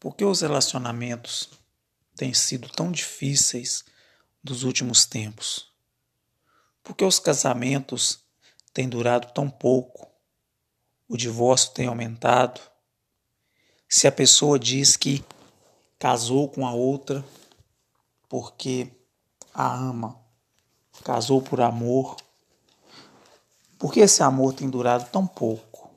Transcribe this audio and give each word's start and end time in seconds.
Por 0.00 0.14
que 0.14 0.24
os 0.24 0.42
relacionamentos 0.42 1.50
têm 2.14 2.32
sido 2.32 2.68
tão 2.68 2.92
difíceis 2.92 3.84
dos 4.42 4.62
últimos 4.62 5.04
tempos? 5.04 5.72
Por 6.84 6.94
que 6.94 7.04
os 7.04 7.18
casamentos 7.18 8.20
têm 8.72 8.88
durado 8.88 9.32
tão 9.32 9.50
pouco? 9.50 10.08
O 11.08 11.16
divórcio 11.16 11.72
tem 11.72 11.88
aumentado? 11.88 12.60
Se 13.88 14.06
a 14.06 14.12
pessoa 14.12 14.58
diz 14.58 14.96
que 14.96 15.24
casou 15.98 16.48
com 16.48 16.66
a 16.66 16.72
outra 16.72 17.24
porque 18.28 18.92
a 19.52 19.74
ama, 19.74 20.16
casou 21.02 21.42
por 21.42 21.60
amor, 21.60 22.16
por 23.78 23.92
que 23.92 24.00
esse 24.00 24.22
amor 24.22 24.52
tem 24.52 24.70
durado 24.70 25.10
tão 25.10 25.26
pouco? 25.26 25.90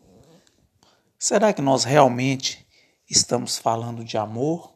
Será 1.20 1.54
que 1.54 1.62
nós 1.62 1.84
realmente 1.84 2.66
estamos 3.12 3.58
falando 3.58 4.06
de 4.06 4.18
amor 4.18 4.74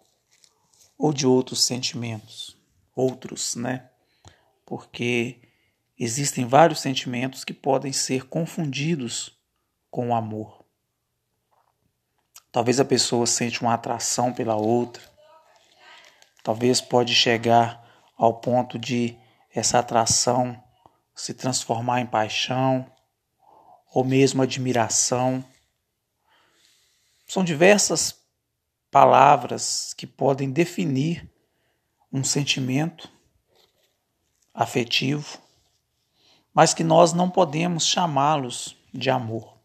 ou 0.98 1.13
de 1.13 1.26
outros 1.26 1.63
sentimentos? 1.63 2.57
Outros, 2.93 3.55
né? 3.55 3.89
Porque 4.66 5.41
existem 5.98 6.45
vários 6.45 6.81
sentimentos 6.81 7.45
que 7.45 7.53
podem 7.53 7.93
ser 7.93 8.27
confundidos 8.27 9.40
com 9.90 10.09
o 10.09 10.16
amor. 10.16 10.66
Talvez 12.52 12.79
a 12.79 12.85
pessoa 12.85 13.26
sente 13.26 13.62
uma 13.62 13.73
atração 13.73 14.34
pela 14.34 14.55
outra. 14.55 15.02
Talvez 16.43 16.81
pode 16.81 17.15
chegar 17.15 17.84
ao 18.17 18.34
ponto 18.34 18.77
de 18.77 19.17
essa 19.54 19.79
atração 19.79 20.62
se 21.15 21.34
transformar 21.34 22.02
em 22.02 22.05
paixão 22.05 22.90
ou 23.93 24.04
mesmo 24.04 24.41
admiração. 24.41 25.43
São 27.27 27.43
diversas 27.43 28.24
palavras 28.95 29.94
que 29.94 30.08
podem 30.08 30.49
definir 30.49 31.30
um 32.13 32.24
sentimento 32.24 33.12
afetivo, 34.54 35.38
mas 36.54 36.74
que 36.74 36.82
nós 36.82 37.12
não 37.12 37.29
podemos 37.29 37.85
chamá-los 37.85 38.77
de 38.93 39.10
amor. 39.10 39.57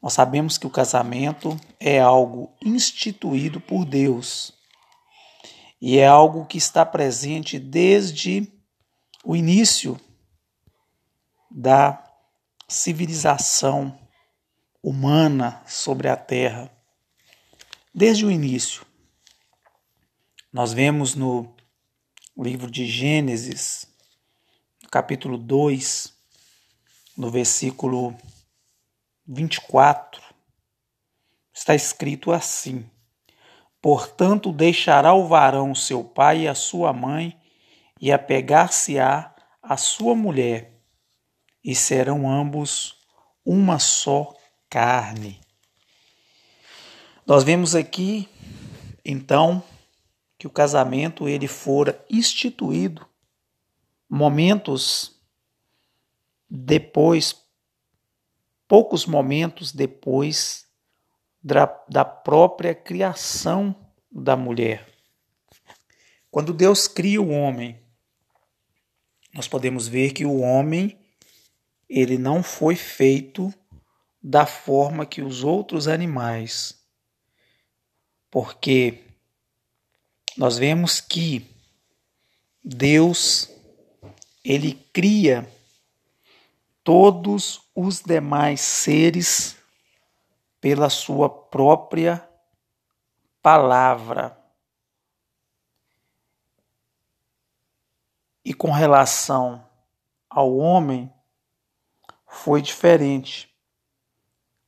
Nós 0.00 0.14
sabemos 0.14 0.56
que 0.56 0.66
o 0.66 0.70
casamento 0.70 1.54
é 1.78 2.00
algo 2.00 2.50
instituído 2.64 3.60
por 3.60 3.84
Deus 3.84 4.54
e 5.78 5.98
é 5.98 6.06
algo 6.06 6.46
que 6.46 6.56
está 6.56 6.86
presente 6.86 7.58
desde 7.58 8.50
o 9.22 9.36
início 9.36 10.00
da 11.50 12.02
civilização 12.66 14.00
humana 14.82 15.62
sobre 15.66 16.08
a 16.08 16.16
Terra 16.16 16.72
desde 17.94 18.24
o 18.24 18.30
início. 18.30 18.86
Nós 20.52 20.72
vemos 20.72 21.14
no 21.14 21.54
livro 22.36 22.70
de 22.70 22.86
Gênesis, 22.86 23.86
capítulo 24.90 25.36
2, 25.36 26.12
no 27.16 27.30
versículo 27.30 28.16
24, 29.26 30.22
está 31.52 31.74
escrito 31.74 32.32
assim: 32.32 32.88
Portanto, 33.80 34.52
deixará 34.52 35.12
o 35.12 35.26
varão 35.26 35.74
seu 35.74 36.02
pai 36.02 36.42
e 36.42 36.48
a 36.48 36.54
sua 36.54 36.92
mãe, 36.92 37.38
e 38.00 38.10
apegar-se-á 38.10 39.34
a 39.62 39.76
sua 39.76 40.14
mulher, 40.14 40.82
e 41.62 41.74
serão 41.74 42.28
ambos 42.28 42.96
uma 43.44 43.78
só 43.78 44.34
carne. 44.68 45.40
Nós 47.24 47.44
vemos 47.44 47.76
aqui, 47.76 48.28
então, 49.04 49.62
que 50.36 50.46
o 50.46 50.50
casamento 50.50 51.28
ele 51.28 51.46
fora 51.46 52.04
instituído 52.10 53.06
momentos 54.10 55.16
depois, 56.50 57.40
poucos 58.66 59.06
momentos 59.06 59.70
depois 59.70 60.66
da, 61.40 61.66
da 61.88 62.04
própria 62.04 62.74
criação 62.74 63.74
da 64.10 64.36
mulher. 64.36 64.92
Quando 66.28 66.52
Deus 66.52 66.88
cria 66.88 67.22
o 67.22 67.30
homem, 67.30 67.80
nós 69.32 69.46
podemos 69.46 69.86
ver 69.86 70.12
que 70.12 70.26
o 70.26 70.40
homem 70.40 70.98
ele 71.88 72.18
não 72.18 72.42
foi 72.42 72.74
feito 72.74 73.54
da 74.20 74.44
forma 74.44 75.06
que 75.06 75.22
os 75.22 75.44
outros 75.44 75.86
animais 75.86 76.81
porque 78.32 79.04
nós 80.38 80.56
vemos 80.56 81.02
que 81.02 81.46
Deus 82.64 83.50
ele 84.42 84.72
cria 84.90 85.46
todos 86.82 87.60
os 87.74 88.00
demais 88.00 88.62
seres 88.62 89.58
pela 90.62 90.88
sua 90.88 91.28
própria 91.28 92.26
palavra. 93.42 94.34
E 98.42 98.54
com 98.54 98.70
relação 98.70 99.62
ao 100.30 100.56
homem 100.56 101.12
foi 102.26 102.62
diferente. 102.62 103.54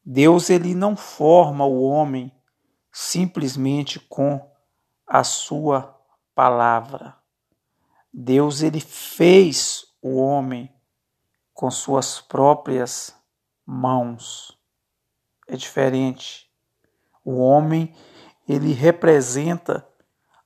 Deus 0.05 0.51
ele 0.51 0.75
não 0.75 0.95
forma 0.95 1.65
o 1.65 1.83
homem 1.83 2.31
simplesmente 2.97 3.99
com 3.99 4.49
a 5.05 5.25
sua 5.25 6.01
palavra. 6.33 7.19
Deus 8.13 8.63
ele 8.63 8.79
fez 8.79 9.85
o 10.01 10.15
homem 10.15 10.73
com 11.53 11.69
suas 11.73 12.21
próprias 12.21 13.13
mãos. 13.67 14.57
É 15.49 15.57
diferente. 15.57 16.49
O 17.25 17.41
homem 17.41 17.93
ele 18.49 18.73
representa 18.73 19.85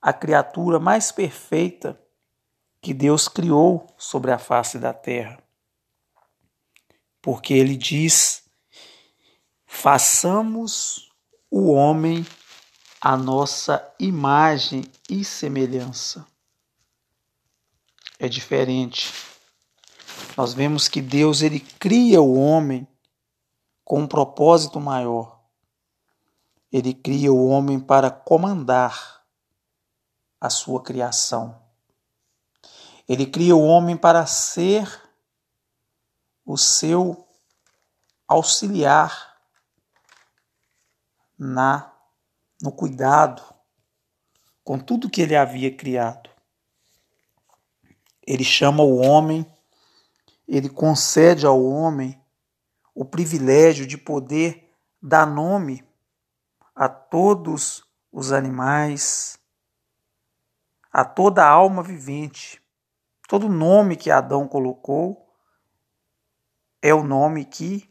a 0.00 0.10
criatura 0.10 0.80
mais 0.80 1.12
perfeita 1.12 2.00
que 2.80 2.94
Deus 2.94 3.28
criou 3.28 3.86
sobre 3.98 4.32
a 4.32 4.38
face 4.38 4.78
da 4.78 4.94
terra. 4.94 5.38
Porque 7.20 7.52
ele 7.52 7.76
diz: 7.76 8.48
façamos 9.66 11.07
o 11.50 11.72
homem 11.72 12.26
a 13.00 13.16
nossa 13.16 13.94
imagem 13.98 14.84
e 15.08 15.24
semelhança. 15.24 16.26
É 18.18 18.28
diferente. 18.28 19.12
Nós 20.36 20.52
vemos 20.52 20.88
que 20.88 21.00
Deus 21.00 21.42
ele 21.42 21.60
cria 21.60 22.20
o 22.20 22.34
homem 22.34 22.86
com 23.84 24.00
um 24.00 24.06
propósito 24.06 24.80
maior. 24.80 25.40
Ele 26.72 26.92
cria 26.92 27.32
o 27.32 27.46
homem 27.46 27.78
para 27.78 28.10
comandar 28.10 29.24
a 30.40 30.50
sua 30.50 30.82
criação. 30.82 31.60
Ele 33.08 33.24
cria 33.24 33.56
o 33.56 33.64
homem 33.64 33.96
para 33.96 34.26
ser 34.26 35.02
o 36.44 36.58
seu 36.58 37.26
auxiliar 38.26 39.27
na 41.38 41.94
no 42.60 42.72
cuidado 42.72 43.42
com 44.64 44.78
tudo 44.78 45.08
que 45.08 45.22
ele 45.22 45.36
havia 45.36 45.74
criado. 45.74 46.28
Ele 48.26 48.44
chama 48.44 48.82
o 48.82 48.96
homem, 48.96 49.46
ele 50.46 50.68
concede 50.68 51.46
ao 51.46 51.64
homem 51.64 52.20
o 52.94 53.04
privilégio 53.04 53.86
de 53.86 53.96
poder 53.96 54.74
dar 55.00 55.24
nome 55.24 55.86
a 56.74 56.88
todos 56.88 57.84
os 58.12 58.32
animais, 58.32 59.38
a 60.92 61.04
toda 61.04 61.44
a 61.44 61.48
alma 61.48 61.82
vivente. 61.82 62.60
Todo 63.28 63.48
nome 63.48 63.96
que 63.96 64.10
Adão 64.10 64.48
colocou 64.48 65.32
é 66.82 66.92
o 66.92 67.04
nome 67.04 67.44
que 67.44 67.88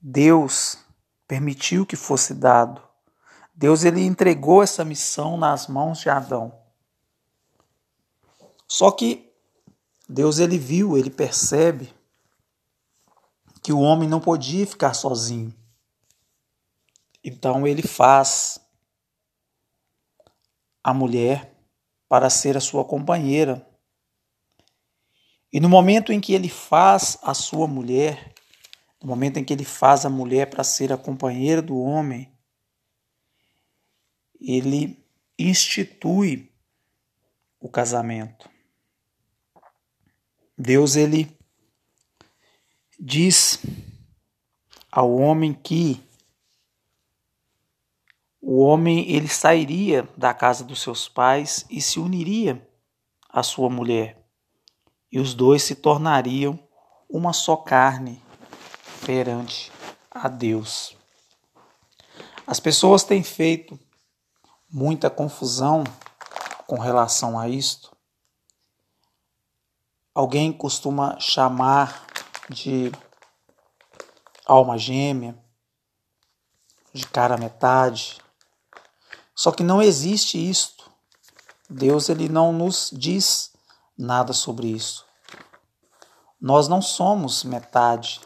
Deus 0.00 0.83
permitiu 1.26 1.86
que 1.86 1.96
fosse 1.96 2.34
dado. 2.34 2.82
Deus 3.54 3.84
ele 3.84 4.00
entregou 4.00 4.62
essa 4.62 4.84
missão 4.84 5.36
nas 5.36 5.66
mãos 5.66 6.00
de 6.00 6.08
Adão. 6.08 6.52
Só 8.66 8.90
que 8.90 9.32
Deus 10.08 10.38
ele 10.38 10.58
viu, 10.58 10.98
ele 10.98 11.10
percebe 11.10 11.94
que 13.62 13.72
o 13.72 13.80
homem 13.80 14.08
não 14.08 14.20
podia 14.20 14.66
ficar 14.66 14.92
sozinho. 14.92 15.54
Então 17.22 17.66
ele 17.66 17.82
faz 17.82 18.60
a 20.82 20.92
mulher 20.92 21.54
para 22.08 22.28
ser 22.28 22.56
a 22.56 22.60
sua 22.60 22.84
companheira. 22.84 23.66
E 25.50 25.58
no 25.58 25.68
momento 25.68 26.12
em 26.12 26.20
que 26.20 26.34
ele 26.34 26.50
faz 26.50 27.16
a 27.22 27.32
sua 27.32 27.66
mulher, 27.66 28.33
no 29.04 29.10
momento 29.10 29.36
em 29.36 29.44
que 29.44 29.52
ele 29.52 29.66
faz 29.66 30.06
a 30.06 30.10
mulher 30.10 30.48
para 30.48 30.64
ser 30.64 30.90
a 30.90 30.96
companheira 30.96 31.60
do 31.60 31.78
homem, 31.78 32.32
ele 34.40 34.98
institui 35.38 36.50
o 37.60 37.68
casamento. 37.68 38.48
Deus 40.56 40.96
ele 40.96 41.36
diz 42.98 43.58
ao 44.90 45.14
homem 45.14 45.52
que 45.52 46.02
o 48.40 48.60
homem 48.60 49.10
ele 49.10 49.28
sairia 49.28 50.08
da 50.16 50.32
casa 50.32 50.64
dos 50.64 50.80
seus 50.80 51.10
pais 51.10 51.66
e 51.68 51.82
se 51.82 52.00
uniria 52.00 52.66
à 53.28 53.42
sua 53.42 53.68
mulher, 53.68 54.26
e 55.12 55.18
os 55.18 55.34
dois 55.34 55.62
se 55.62 55.74
tornariam 55.74 56.58
uma 57.06 57.34
só 57.34 57.54
carne 57.54 58.23
perante 59.04 59.70
a 60.10 60.28
Deus. 60.28 60.96
As 62.46 62.60
pessoas 62.60 63.04
têm 63.04 63.22
feito 63.22 63.78
muita 64.70 65.08
confusão 65.08 65.84
com 66.66 66.78
relação 66.78 67.38
a 67.38 67.48
isto. 67.48 67.94
Alguém 70.14 70.52
costuma 70.52 71.18
chamar 71.18 72.06
de 72.48 72.92
alma 74.46 74.78
gêmea, 74.78 75.38
de 76.92 77.06
cara 77.06 77.36
metade. 77.36 78.18
Só 79.34 79.50
que 79.50 79.62
não 79.62 79.82
existe 79.82 80.38
isto. 80.38 80.90
Deus 81.68 82.08
ele 82.08 82.28
não 82.28 82.52
nos 82.52 82.90
diz 82.92 83.52
nada 83.96 84.32
sobre 84.32 84.68
isso. 84.68 85.04
Nós 86.40 86.68
não 86.68 86.82
somos 86.82 87.42
metade. 87.42 88.20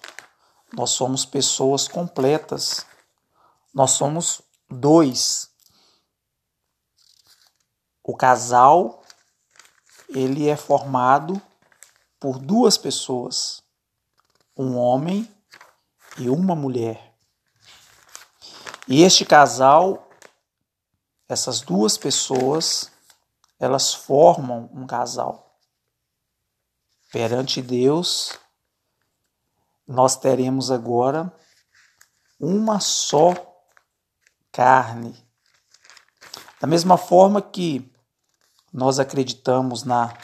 Nós 0.72 0.90
somos 0.90 1.24
pessoas 1.24 1.88
completas. 1.88 2.86
Nós 3.72 3.92
somos 3.92 4.42
dois. 4.68 5.50
O 8.02 8.16
casal 8.16 9.02
ele 10.08 10.48
é 10.48 10.56
formado 10.56 11.40
por 12.18 12.38
duas 12.38 12.78
pessoas, 12.78 13.62
um 14.56 14.76
homem 14.76 15.28
e 16.16 16.28
uma 16.28 16.54
mulher. 16.56 17.14
E 18.86 19.02
este 19.02 19.24
casal, 19.24 20.08
essas 21.28 21.60
duas 21.60 21.98
pessoas, 21.98 22.90
elas 23.60 23.92
formam 23.92 24.70
um 24.72 24.86
casal. 24.86 25.58
Perante 27.12 27.60
Deus, 27.60 28.38
nós 29.88 30.16
teremos 30.16 30.70
agora 30.70 31.32
uma 32.38 32.78
só 32.78 33.34
carne. 34.52 35.16
Da 36.60 36.66
mesma 36.66 36.98
forma 36.98 37.40
que 37.40 37.90
nós 38.70 38.98
acreditamos 38.98 39.84
na 39.84 40.14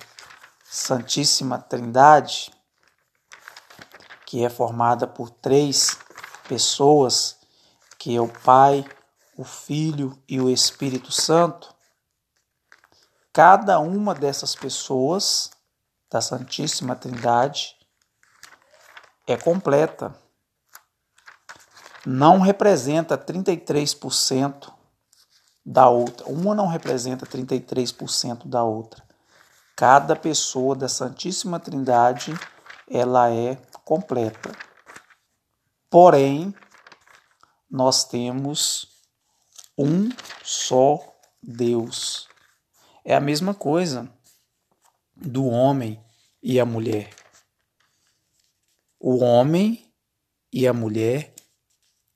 Santíssima 0.67 1.59
Trindade, 1.59 2.53
que 4.27 4.45
é 4.45 4.51
formada 4.51 5.07
por 5.07 5.31
três 5.31 5.99
pessoas, 6.47 7.39
que 7.99 8.15
é 8.15 8.21
o 8.21 8.29
Pai, 8.29 8.85
o 9.35 9.45
Filho 9.45 10.23
e 10.29 10.41
o 10.41 10.51
Espírito 10.51 11.11
Santo, 11.11 11.75
cada 13.33 13.79
uma 13.79 14.15
dessas 14.15 14.55
pessoas 14.55 15.51
da 16.11 16.21
Santíssima 16.21 16.95
Trindade 16.95 17.77
é 19.27 19.37
completa. 19.37 20.15
Não 22.07 22.41
representa 22.41 23.17
33% 23.17 24.73
da 25.65 25.89
outra. 25.89 26.27
Uma 26.27 26.55
não 26.55 26.67
representa 26.67 27.27
33% 27.27 28.47
da 28.47 28.63
outra. 28.63 29.03
Cada 29.75 30.15
pessoa 30.15 30.77
da 30.77 30.89
Santíssima 30.89 31.59
Trindade, 31.59 32.35
ela 32.89 33.31
é 33.31 33.57
completa. 33.85 34.53
Porém, 35.89 36.55
nós 37.71 38.05
temos 38.05 39.01
um 39.77 40.11
só 40.43 41.01
Deus. 41.43 42.29
É 43.05 43.15
a 43.15 43.21
mesma 43.21 43.55
coisa 43.55 44.09
do 45.17 45.47
homem 45.47 46.03
e 46.43 46.61
a 46.61 46.65
mulher. 46.65 47.24
O 49.07 49.23
homem 49.23 49.87
e 50.51 50.67
a 50.67 50.73
mulher, 50.73 51.35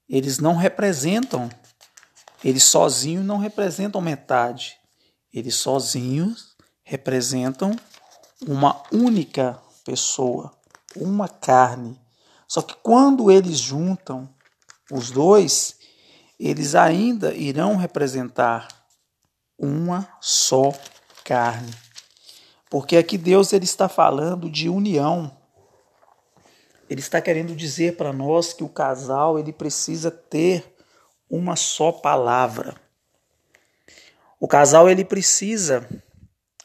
eles 0.08 0.38
não 0.38 0.56
representam, 0.56 1.50
eles 2.43 2.64
sozinhos 2.64 3.26
não 3.26 3.37
representam 3.37 4.00
metade. 4.00 4.75
Eles 5.31 5.56
sozinhos 5.56 6.56
representam 6.82 7.76
uma 8.40 8.82
única 8.90 9.61
pessoa, 9.85 10.50
uma 10.96 11.29
carne. 11.29 12.00
Só 12.49 12.62
que 12.62 12.75
quando 12.76 13.31
eles 13.31 13.58
juntam 13.58 14.26
os 14.90 15.11
dois, 15.11 15.76
eles 16.40 16.75
ainda 16.75 17.35
irão 17.35 17.76
representar 17.76 18.67
uma 19.58 20.08
só 20.23 20.73
carne. 21.23 21.75
Porque 22.70 22.96
aqui 22.96 23.19
Deus 23.19 23.52
ele 23.52 23.67
está 23.67 23.90
falando 23.90 24.49
de 24.49 24.70
união. 24.70 25.38
Ele 26.88 27.00
está 27.00 27.20
querendo 27.20 27.55
dizer 27.55 27.96
para 27.96 28.12
nós 28.12 28.52
que 28.52 28.64
o 28.64 28.69
casal 28.69 29.38
ele 29.38 29.52
precisa 29.52 30.11
ter 30.11 30.64
uma 31.29 31.55
só 31.56 31.93
palavra. 31.93 32.75
O 34.40 34.49
casal 34.49 34.88
ele 34.88 35.05
precisa 35.05 35.87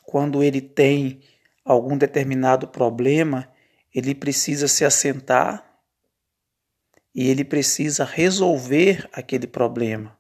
quando 0.04 0.44
ele 0.44 0.62
tem 0.62 1.22
algum 1.66 1.98
determinado 1.98 2.68
problema, 2.68 3.50
ele 3.94 4.14
precisa 4.14 4.68
se 4.68 4.86
assentar 4.86 5.80
e 7.14 7.28
ele 7.30 7.44
precisa 7.44 8.06
resolver 8.06 9.10
aquele 9.12 9.48
problema. 9.48 10.18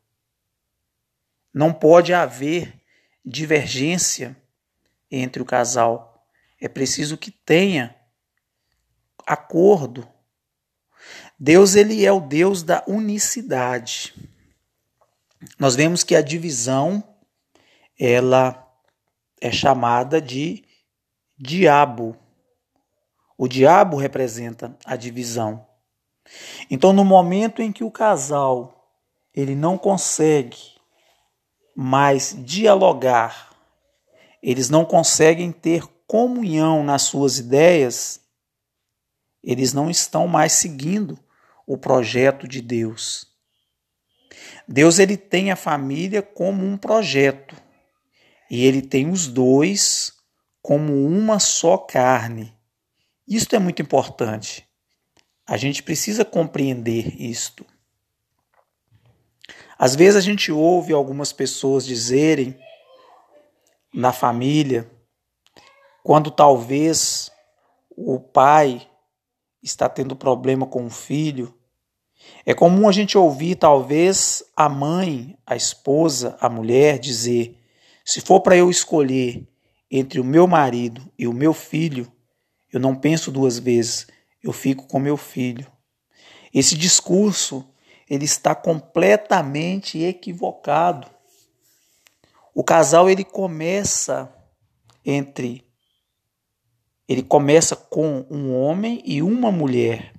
Não 1.53 1.71
pode 1.71 2.13
haver 2.13 2.81
divergência 3.25 4.35
entre 5.09 5.41
o 5.41 5.45
casal. 5.45 6.27
É 6.59 6.67
preciso 6.67 7.17
que 7.17 7.31
tenha 7.31 7.95
acordo. 9.25 10.07
Deus 11.39 11.75
ele 11.75 12.05
é 12.05 12.11
o 12.11 12.21
Deus 12.21 12.63
da 12.63 12.83
unicidade. 12.87 14.13
Nós 15.59 15.75
vemos 15.75 16.03
que 16.03 16.15
a 16.15 16.21
divisão 16.21 17.03
ela 17.99 18.59
é 19.41 19.51
chamada 19.51 20.21
de 20.21 20.63
diabo. 21.37 22.15
O 23.37 23.47
diabo 23.47 23.97
representa 23.97 24.77
a 24.85 24.95
divisão. 24.95 25.67
Então, 26.69 26.93
no 26.93 27.03
momento 27.03 27.61
em 27.61 27.71
que 27.71 27.83
o 27.83 27.91
casal 27.91 28.73
ele 29.33 29.55
não 29.55 29.77
consegue 29.77 30.57
mais 31.75 32.35
dialogar, 32.45 33.49
eles 34.41 34.69
não 34.69 34.85
conseguem 34.85 35.51
ter 35.51 35.85
comunhão 36.05 36.83
nas 36.83 37.03
suas 37.03 37.39
ideias, 37.39 38.21
eles 39.43 39.73
não 39.73 39.89
estão 39.89 40.27
mais 40.27 40.53
seguindo 40.53 41.19
o 41.67 41.77
projeto 41.77 42.47
de 42.47 42.61
Deus. 42.61 43.27
Deus 44.67 44.99
ele 44.99 45.17
tem 45.17 45.51
a 45.51 45.55
família 45.55 46.21
como 46.21 46.65
um 46.65 46.77
projeto. 46.77 47.55
E 48.49 48.65
ele 48.65 48.81
tem 48.81 49.09
os 49.09 49.27
dois 49.27 50.13
como 50.61 51.05
uma 51.05 51.39
só 51.39 51.77
carne. 51.77 52.55
Isto 53.27 53.55
é 53.55 53.59
muito 53.59 53.81
importante. 53.81 54.67
A 55.45 55.57
gente 55.57 55.83
precisa 55.83 56.23
compreender 56.23 57.19
isto. 57.21 57.65
Às 59.77 59.95
vezes 59.95 60.15
a 60.15 60.21
gente 60.21 60.51
ouve 60.51 60.93
algumas 60.93 61.33
pessoas 61.33 61.85
dizerem 61.85 62.57
na 63.93 64.13
família, 64.13 64.89
quando 66.03 66.31
talvez 66.31 67.31
o 67.89 68.19
pai 68.19 68.89
está 69.63 69.87
tendo 69.87 70.15
problema 70.15 70.65
com 70.67 70.85
o 70.85 70.89
filho, 70.89 71.57
é 72.45 72.53
comum 72.53 72.87
a 72.87 72.91
gente 72.91 73.17
ouvir 73.17 73.55
talvez 73.55 74.43
a 74.55 74.67
mãe, 74.67 75.37
a 75.45 75.55
esposa, 75.55 76.37
a 76.39 76.49
mulher 76.49 76.99
dizer: 76.99 77.57
se 78.03 78.21
for 78.21 78.41
para 78.41 78.55
eu 78.55 78.69
escolher 78.69 79.47
entre 79.89 80.19
o 80.19 80.23
meu 80.23 80.47
marido 80.47 81.11
e 81.17 81.27
o 81.27 81.33
meu 81.33 81.53
filho, 81.53 82.11
eu 82.71 82.79
não 82.79 82.95
penso 82.95 83.31
duas 83.31 83.59
vezes, 83.59 84.07
eu 84.43 84.51
fico 84.51 84.87
com 84.87 84.99
meu 84.99 85.17
filho. 85.17 85.71
Esse 86.53 86.75
discurso 86.75 87.67
ele 88.09 88.25
está 88.25 88.53
completamente 88.53 90.01
equivocado. 90.03 91.09
O 92.53 92.63
casal 92.63 93.09
ele 93.09 93.23
começa 93.23 94.31
entre 95.05 95.65
ele 97.07 97.21
começa 97.21 97.75
com 97.75 98.25
um 98.29 98.55
homem 98.55 99.01
e 99.05 99.21
uma 99.21 99.51
mulher. 99.51 100.13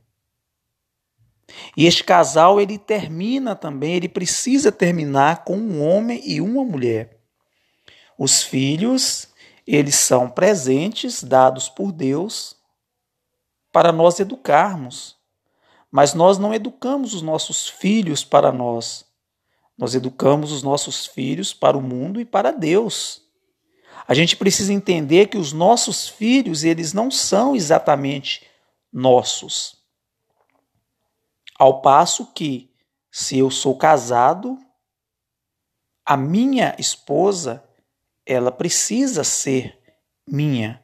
E 1.77 1.87
este 1.87 2.05
casal 2.05 2.61
ele 2.61 2.79
termina 2.79 3.55
também, 3.55 3.95
ele 3.95 4.09
precisa 4.09 4.73
terminar 4.73 5.45
com 5.45 5.57
um 5.57 5.83
homem 5.83 6.21
e 6.25 6.41
uma 6.41 6.65
mulher. 6.65 7.21
Os 8.19 8.43
filhos, 8.43 9.29
eles 9.67 9.97
são 9.97 10.29
presentes 10.29 11.23
dados 11.23 11.69
por 11.69 11.93
Deus 11.93 12.57
para 13.73 13.93
nós 13.93 14.21
educarmos. 14.21 15.17
Mas 15.91 16.15
nós 16.15 16.39
não 16.39 16.53
educamos 16.53 17.15
os 17.15 17.23
nossos 17.23 17.69
filhos 17.69 18.25
para 18.25 18.53
nós. 18.53 19.05
Nós 19.77 19.95
educamos 19.95 20.53
os 20.53 20.63
nossos 20.63 21.07
filhos 21.07 21.53
para 21.53 21.77
o 21.77 21.83
mundo 21.83 22.21
e 22.21 22.25
para 22.25 22.51
Deus. 22.53 23.24
A 24.07 24.13
gente 24.13 24.37
precisa 24.37 24.73
entender 24.73 25.29
que 25.29 25.39
os 25.39 25.53
nossos 25.53 26.09
filhos, 26.09 26.63
eles 26.63 26.93
não 26.93 27.11
são 27.11 27.57
exatamente 27.57 28.47
nossos. 28.93 29.83
Ao 31.59 31.81
passo 31.81 32.33
que, 32.33 32.71
se 33.11 33.39
eu 33.39 33.51
sou 33.51 33.77
casado, 33.77 34.59
a 36.05 36.17
minha 36.17 36.77
esposa, 36.79 37.65
ela 38.27 38.53
precisa 38.53 39.25
ser 39.25 39.79
minha. 40.27 40.83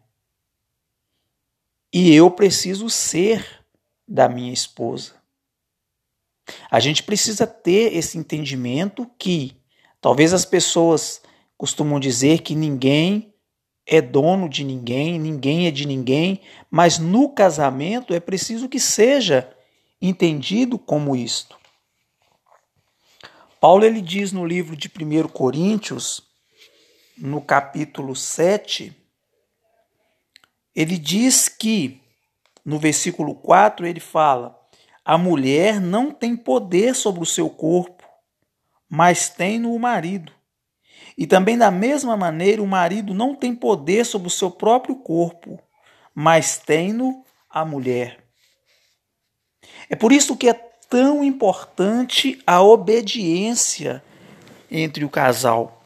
E 1.93 2.15
eu 2.15 2.31
preciso 2.31 2.89
ser 2.89 3.65
da 4.09 4.29
minha 4.29 4.53
esposa. 4.53 5.21
A 6.71 6.81
gente 6.81 7.03
precisa 7.03 7.47
ter 7.47 7.95
esse 7.95 8.17
entendimento 8.17 9.07
que 9.19 9.57
talvez 10.01 10.33
as 10.33 10.45
pessoas 10.45 11.23
costumam 11.61 12.01
dizer 12.01 12.41
que 12.41 12.55
ninguém 12.55 13.35
é 13.87 14.01
dono 14.01 14.49
de 14.49 14.65
ninguém, 14.65 15.19
ninguém 15.19 15.67
é 15.67 15.71
de 15.71 15.87
ninguém, 15.87 16.41
mas 16.71 16.99
no 16.99 17.29
casamento 17.29 18.15
é 18.15 18.19
preciso 18.19 18.67
que 18.67 18.81
seja 18.81 19.55
entendido 20.01 20.79
como 20.79 21.15
isto. 21.15 21.59
Paulo 23.61 23.85
ele 23.85 24.01
diz 24.01 24.33
no 24.33 24.47
livro 24.47 24.75
de 24.75 24.89
1 24.89 25.29
Coríntios, 25.29 26.23
no 27.19 27.43
capítulo 27.43 28.17
7, 28.17 28.97
ele 30.75 30.97
diz 30.97 31.47
que 31.47 32.01
no 32.65 32.79
versículo 32.79 33.35
4 33.35 33.87
ele 33.87 34.01
fala: 34.01 34.59
a 35.05 35.19
mulher 35.19 35.79
não 35.79 36.11
tem 36.11 36.35
poder 36.35 36.95
sobre 36.95 37.23
o 37.23 37.27
seu 37.27 37.51
corpo, 37.51 38.03
mas 38.89 39.29
tem 39.29 39.59
no 39.59 39.79
marido. 39.79 40.40
E 41.21 41.27
também, 41.27 41.59
da 41.59 41.71
mesma 41.71 42.17
maneira, 42.17 42.63
o 42.63 42.67
marido 42.67 43.13
não 43.13 43.35
tem 43.35 43.55
poder 43.55 44.07
sobre 44.07 44.29
o 44.29 44.31
seu 44.31 44.51
próprio 44.51 44.97
corpo, 44.97 45.61
mas 46.15 46.57
tem 46.57 46.95
no 46.95 47.23
a 47.51 47.63
mulher. 47.63 48.25
É 49.91 49.95
por 49.95 50.13
isso 50.13 50.35
que 50.35 50.49
é 50.49 50.55
tão 50.89 51.23
importante 51.23 52.43
a 52.47 52.63
obediência 52.63 54.03
entre 54.71 55.05
o 55.05 55.11
casal. 55.11 55.85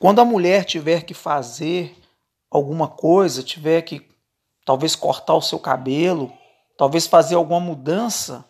Quando 0.00 0.22
a 0.22 0.24
mulher 0.24 0.64
tiver 0.64 1.02
que 1.02 1.12
fazer 1.12 1.94
alguma 2.50 2.88
coisa, 2.88 3.42
tiver 3.42 3.82
que 3.82 4.08
talvez 4.64 4.96
cortar 4.96 5.34
o 5.34 5.42
seu 5.42 5.58
cabelo, 5.58 6.32
talvez 6.78 7.06
fazer 7.06 7.34
alguma 7.34 7.60
mudança 7.60 8.42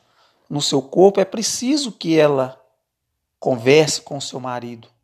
no 0.48 0.62
seu 0.62 0.80
corpo, 0.80 1.20
é 1.20 1.24
preciso 1.24 1.90
que 1.90 2.16
ela 2.16 2.62
converse 3.40 4.00
com 4.00 4.18
o 4.18 4.22
seu 4.22 4.38
marido. 4.38 4.94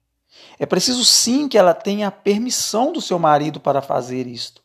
É 0.58 0.66
preciso 0.66 1.04
sim 1.04 1.48
que 1.48 1.58
ela 1.58 1.74
tenha 1.74 2.08
a 2.08 2.12
permissão 2.12 2.92
do 2.92 3.00
seu 3.00 3.18
marido 3.18 3.60
para 3.60 3.82
fazer 3.82 4.26
isto. 4.26 4.62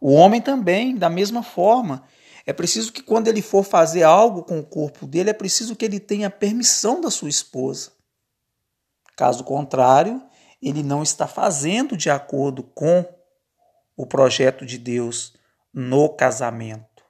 O 0.00 0.12
homem 0.12 0.40
também, 0.40 0.96
da 0.96 1.10
mesma 1.10 1.42
forma. 1.42 2.04
É 2.46 2.52
preciso 2.52 2.92
que 2.92 3.02
quando 3.02 3.28
ele 3.28 3.42
for 3.42 3.62
fazer 3.62 4.02
algo 4.02 4.42
com 4.42 4.58
o 4.58 4.66
corpo 4.66 5.06
dele, 5.06 5.30
é 5.30 5.34
preciso 5.34 5.76
que 5.76 5.84
ele 5.84 6.00
tenha 6.00 6.28
a 6.28 6.30
permissão 6.30 7.00
da 7.00 7.10
sua 7.10 7.28
esposa. 7.28 7.92
Caso 9.16 9.44
contrário, 9.44 10.22
ele 10.62 10.82
não 10.82 11.02
está 11.02 11.26
fazendo 11.26 11.96
de 11.96 12.08
acordo 12.08 12.62
com 12.62 13.04
o 13.96 14.06
projeto 14.06 14.64
de 14.64 14.78
Deus 14.78 15.34
no 15.72 16.08
casamento. 16.08 17.04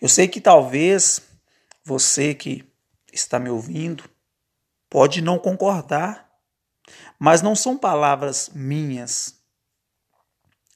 Eu 0.00 0.08
sei 0.08 0.28
que 0.28 0.40
talvez 0.40 1.20
você 1.84 2.34
que 2.34 2.64
está 3.12 3.38
me 3.38 3.50
ouvindo 3.50 4.08
pode 4.90 5.22
não 5.22 5.38
concordar, 5.38 6.28
mas 7.18 7.40
não 7.40 7.54
são 7.54 7.78
palavras 7.78 8.50
minhas. 8.52 9.36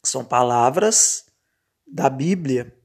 São 0.04 0.25
palavras 0.25 1.26
da 1.87 2.09
Bíblia. 2.09 2.78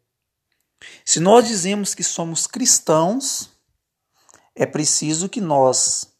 Se 1.05 1.19
nós 1.19 1.47
dizemos 1.47 1.93
que 1.93 2.03
somos 2.03 2.47
cristãos, 2.47 3.49
é 4.55 4.65
preciso 4.65 5.29
que 5.29 5.39
nós 5.39 6.13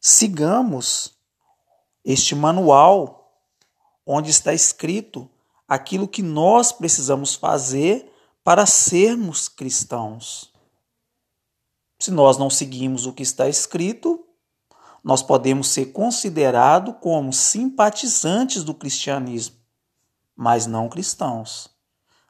sigamos 0.00 1.16
este 2.04 2.34
manual 2.34 3.32
onde 4.04 4.30
está 4.30 4.52
escrito 4.52 5.30
aquilo 5.66 6.08
que 6.08 6.22
nós 6.22 6.72
precisamos 6.72 7.34
fazer 7.34 8.12
para 8.44 8.66
sermos 8.66 9.48
cristãos. 9.48 10.52
Se 12.00 12.10
nós 12.10 12.36
não 12.36 12.50
seguimos 12.50 13.06
o 13.06 13.12
que 13.12 13.22
está 13.22 13.48
escrito, 13.48 14.26
nós 15.02 15.22
podemos 15.22 15.68
ser 15.68 15.86
considerados 15.86 16.94
como 17.00 17.32
simpatizantes 17.32 18.62
do 18.62 18.74
cristianismo, 18.74 19.56
mas 20.36 20.66
não 20.66 20.88
cristãos. 20.88 21.68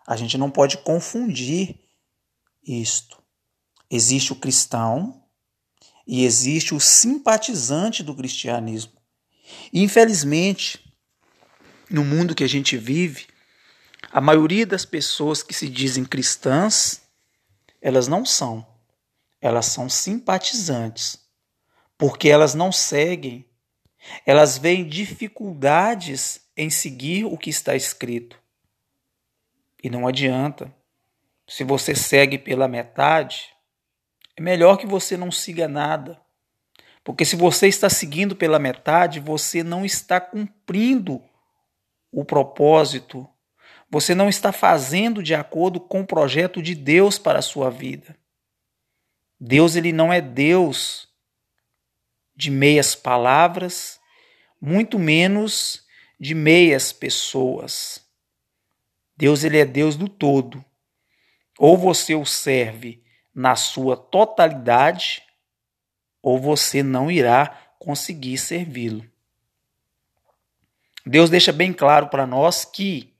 A 0.06 0.16
gente 0.16 0.38
não 0.38 0.50
pode 0.50 0.78
confundir 0.78 1.78
isto. 2.66 3.22
Existe 3.90 4.32
o 4.32 4.36
cristão 4.36 5.22
e 6.06 6.24
existe 6.24 6.74
o 6.74 6.80
simpatizante 6.80 8.02
do 8.02 8.14
cristianismo. 8.14 8.92
E, 9.72 9.82
infelizmente, 9.82 10.92
no 11.90 12.02
mundo 12.02 12.34
que 12.34 12.44
a 12.44 12.48
gente 12.48 12.76
vive, 12.76 13.26
a 14.10 14.20
maioria 14.20 14.66
das 14.66 14.84
pessoas 14.84 15.42
que 15.42 15.54
se 15.54 15.68
dizem 15.68 16.04
cristãs, 16.04 17.02
elas 17.80 18.08
não 18.08 18.24
são. 18.24 18.66
Elas 19.40 19.66
são 19.66 19.88
simpatizantes, 19.88 21.18
porque 22.02 22.28
elas 22.28 22.52
não 22.52 22.72
seguem. 22.72 23.46
Elas 24.26 24.58
veem 24.58 24.88
dificuldades 24.88 26.40
em 26.56 26.68
seguir 26.68 27.26
o 27.26 27.38
que 27.38 27.48
está 27.48 27.76
escrito. 27.76 28.36
E 29.80 29.88
não 29.88 30.08
adianta. 30.08 30.74
Se 31.46 31.62
você 31.62 31.94
segue 31.94 32.38
pela 32.38 32.66
metade, 32.66 33.50
é 34.36 34.42
melhor 34.42 34.78
que 34.78 34.86
você 34.86 35.16
não 35.16 35.30
siga 35.30 35.68
nada. 35.68 36.20
Porque 37.04 37.24
se 37.24 37.36
você 37.36 37.68
está 37.68 37.88
seguindo 37.88 38.34
pela 38.34 38.58
metade, 38.58 39.20
você 39.20 39.62
não 39.62 39.84
está 39.84 40.20
cumprindo 40.20 41.22
o 42.10 42.24
propósito 42.24 43.28
você 43.92 44.14
não 44.14 44.26
está 44.26 44.52
fazendo 44.52 45.22
de 45.22 45.34
acordo 45.34 45.78
com 45.78 46.00
o 46.00 46.06
projeto 46.06 46.62
de 46.62 46.74
Deus 46.74 47.18
para 47.18 47.40
a 47.40 47.42
sua 47.42 47.68
vida. 47.68 48.16
Deus 49.38 49.76
ele 49.76 49.92
não 49.92 50.10
é 50.10 50.18
Deus 50.18 51.11
de 52.42 52.50
meias 52.50 52.96
palavras, 52.96 54.00
muito 54.60 54.98
menos 54.98 55.86
de 56.18 56.34
meias 56.34 56.92
pessoas. 56.92 58.04
Deus 59.16 59.44
ele 59.44 59.58
é 59.58 59.64
Deus 59.64 59.94
do 59.94 60.08
todo. 60.08 60.64
Ou 61.56 61.78
você 61.78 62.16
o 62.16 62.26
serve 62.26 63.00
na 63.32 63.54
sua 63.54 63.96
totalidade, 63.96 65.22
ou 66.20 66.36
você 66.36 66.82
não 66.82 67.08
irá 67.08 67.46
conseguir 67.78 68.36
servi-lo. 68.38 69.08
Deus 71.06 71.30
deixa 71.30 71.52
bem 71.52 71.72
claro 71.72 72.08
para 72.08 72.26
nós 72.26 72.64
que 72.64 73.14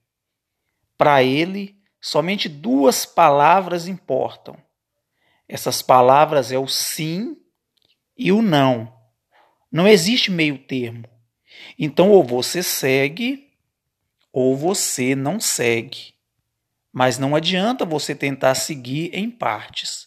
para 0.98 1.22
ele, 1.22 1.80
somente 2.00 2.48
duas 2.48 3.06
palavras 3.06 3.86
importam. 3.86 4.56
Essas 5.48 5.80
palavras 5.80 6.50
é 6.50 6.58
o 6.58 6.66
sim 6.66 7.36
e 8.16 8.32
o 8.32 8.42
não. 8.42 9.01
Não 9.72 9.88
existe 9.88 10.30
meio 10.30 10.58
termo. 10.58 11.08
Então, 11.78 12.10
ou 12.10 12.22
você 12.22 12.62
segue, 12.62 13.50
ou 14.30 14.56
você 14.56 15.14
não 15.14 15.40
segue. 15.40 16.14
Mas 16.92 17.18
não 17.18 17.34
adianta 17.34 17.84
você 17.86 18.14
tentar 18.14 18.54
seguir 18.54 19.10
em 19.14 19.30
partes, 19.30 20.06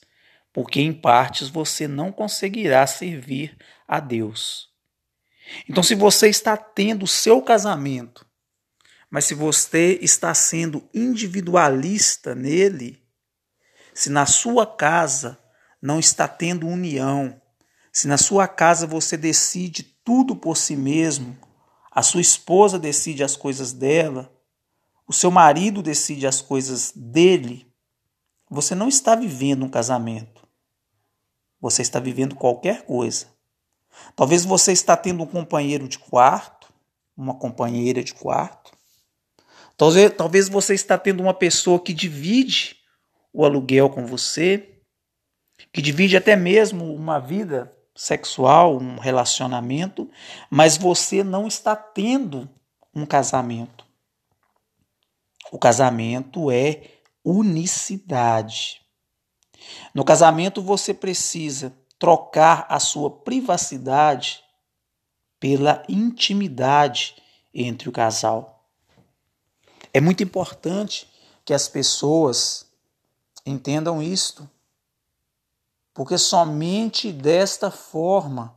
porque 0.53 0.79
em 0.79 0.93
partes 0.93 1.49
você 1.49 1.87
não 1.87 2.11
conseguirá 2.11 2.85
servir 2.85 3.57
a 3.87 3.99
Deus. 3.99 4.69
Então, 5.67 5.81
se 5.81 5.95
você 5.95 6.29
está 6.29 6.55
tendo 6.55 7.03
o 7.03 7.07
seu 7.07 7.41
casamento 7.41 8.25
mas 9.15 9.23
se 9.23 9.33
você 9.33 9.97
está 10.01 10.33
sendo 10.33 10.89
individualista 10.93 12.35
nele, 12.35 13.01
se 13.93 14.09
na 14.09 14.25
sua 14.25 14.67
casa 14.67 15.39
não 15.81 15.99
está 15.99 16.27
tendo 16.27 16.67
união, 16.67 17.41
se 17.95 18.09
na 18.09 18.17
sua 18.17 18.45
casa 18.45 18.85
você 18.85 19.15
decide 19.15 19.81
tudo 19.81 20.35
por 20.35 20.57
si 20.57 20.75
mesmo, 20.75 21.37
a 21.89 22.03
sua 22.03 22.19
esposa 22.19 22.77
decide 22.77 23.23
as 23.23 23.37
coisas 23.37 23.71
dela, 23.71 24.29
o 25.07 25.13
seu 25.13 25.31
marido 25.31 25.81
decide 25.81 26.27
as 26.27 26.41
coisas 26.41 26.91
dele, 26.93 27.73
você 28.49 28.75
não 28.75 28.89
está 28.89 29.15
vivendo 29.15 29.63
um 29.63 29.69
casamento. 29.69 30.45
Você 31.61 31.83
está 31.83 31.97
vivendo 31.97 32.35
qualquer 32.35 32.83
coisa. 32.83 33.27
Talvez 34.13 34.43
você 34.43 34.73
está 34.73 34.97
tendo 34.97 35.23
um 35.23 35.27
companheiro 35.27 35.87
de 35.87 35.97
quarto, 35.97 36.67
uma 37.15 37.35
companheira 37.35 38.03
de 38.03 38.13
quarto. 38.13 38.73
Talvez, 39.77 40.13
talvez 40.17 40.49
você 40.49 40.73
está 40.73 40.97
tendo 40.97 41.23
uma 41.23 41.33
pessoa 41.33 41.79
que 41.79 41.93
divide 41.93 42.75
o 43.31 43.45
aluguel 43.45 43.89
com 43.89 44.05
você, 44.05 44.81
que 45.71 45.81
divide 45.81 46.17
até 46.17 46.35
mesmo 46.35 46.93
uma 46.93 47.19
vida 47.19 47.71
sexual, 47.95 48.77
um 48.77 48.99
relacionamento, 48.99 50.09
mas 50.49 50.77
você 50.77 51.23
não 51.23 51.47
está 51.47 51.75
tendo 51.75 52.49
um 52.93 53.05
casamento. 53.05 53.85
O 55.51 55.57
casamento 55.57 56.51
é 56.51 56.91
unicidade. 57.23 58.81
No 59.93 60.03
casamento 60.03 60.61
você 60.61 60.93
precisa 60.93 61.73
trocar 61.97 62.65
a 62.69 62.79
sua 62.79 63.09
privacidade 63.09 64.43
pela 65.39 65.83
intimidade 65.87 67.15
entre 67.53 67.87
o 67.87 67.91
casal. 67.91 68.67
É 69.93 70.01
muito 70.01 70.21
importante 70.21 71.07
que 71.45 71.53
as 71.53 71.69
pessoas 71.69 72.65
entendam 73.45 74.03
isto, 74.03 74.49
porque 75.95 76.17
somente 76.17 77.13
desta 77.13 77.71
forma 77.71 78.53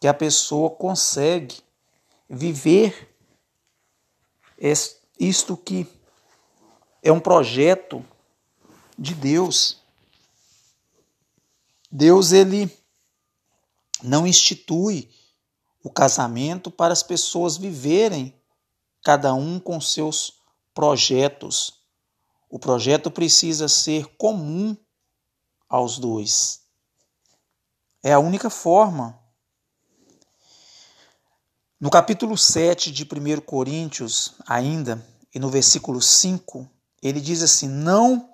que 0.00 0.08
a 0.08 0.14
pessoa 0.14 0.70
consegue 0.70 1.60
viver 2.26 3.14
isto 5.20 5.58
que 5.58 5.86
é 7.02 7.12
um 7.12 7.20
projeto 7.20 8.02
de 8.98 9.14
Deus. 9.14 9.76
Deus 11.90 12.32
ele 12.32 12.74
não 14.02 14.26
institui 14.26 15.10
o 15.84 15.90
casamento 15.90 16.70
para 16.70 16.94
as 16.94 17.02
pessoas 17.02 17.58
viverem 17.58 18.34
cada 19.02 19.34
um 19.34 19.60
com 19.60 19.78
seus 19.82 20.40
projetos. 20.72 21.74
O 22.48 22.58
projeto 22.58 23.10
precisa 23.10 23.68
ser 23.68 24.06
comum 24.16 24.74
aos 25.68 25.98
dois. 25.98 26.60
É 28.02 28.12
a 28.12 28.18
única 28.18 28.48
forma. 28.48 29.18
No 31.80 31.90
capítulo 31.90 32.36
7 32.36 32.90
de 32.90 33.04
1 33.04 33.40
Coríntios, 33.40 34.34
ainda, 34.46 35.04
e 35.34 35.38
no 35.38 35.48
versículo 35.48 36.00
5, 36.00 36.68
ele 37.02 37.20
diz 37.20 37.42
assim: 37.42 37.68
Não 37.68 38.28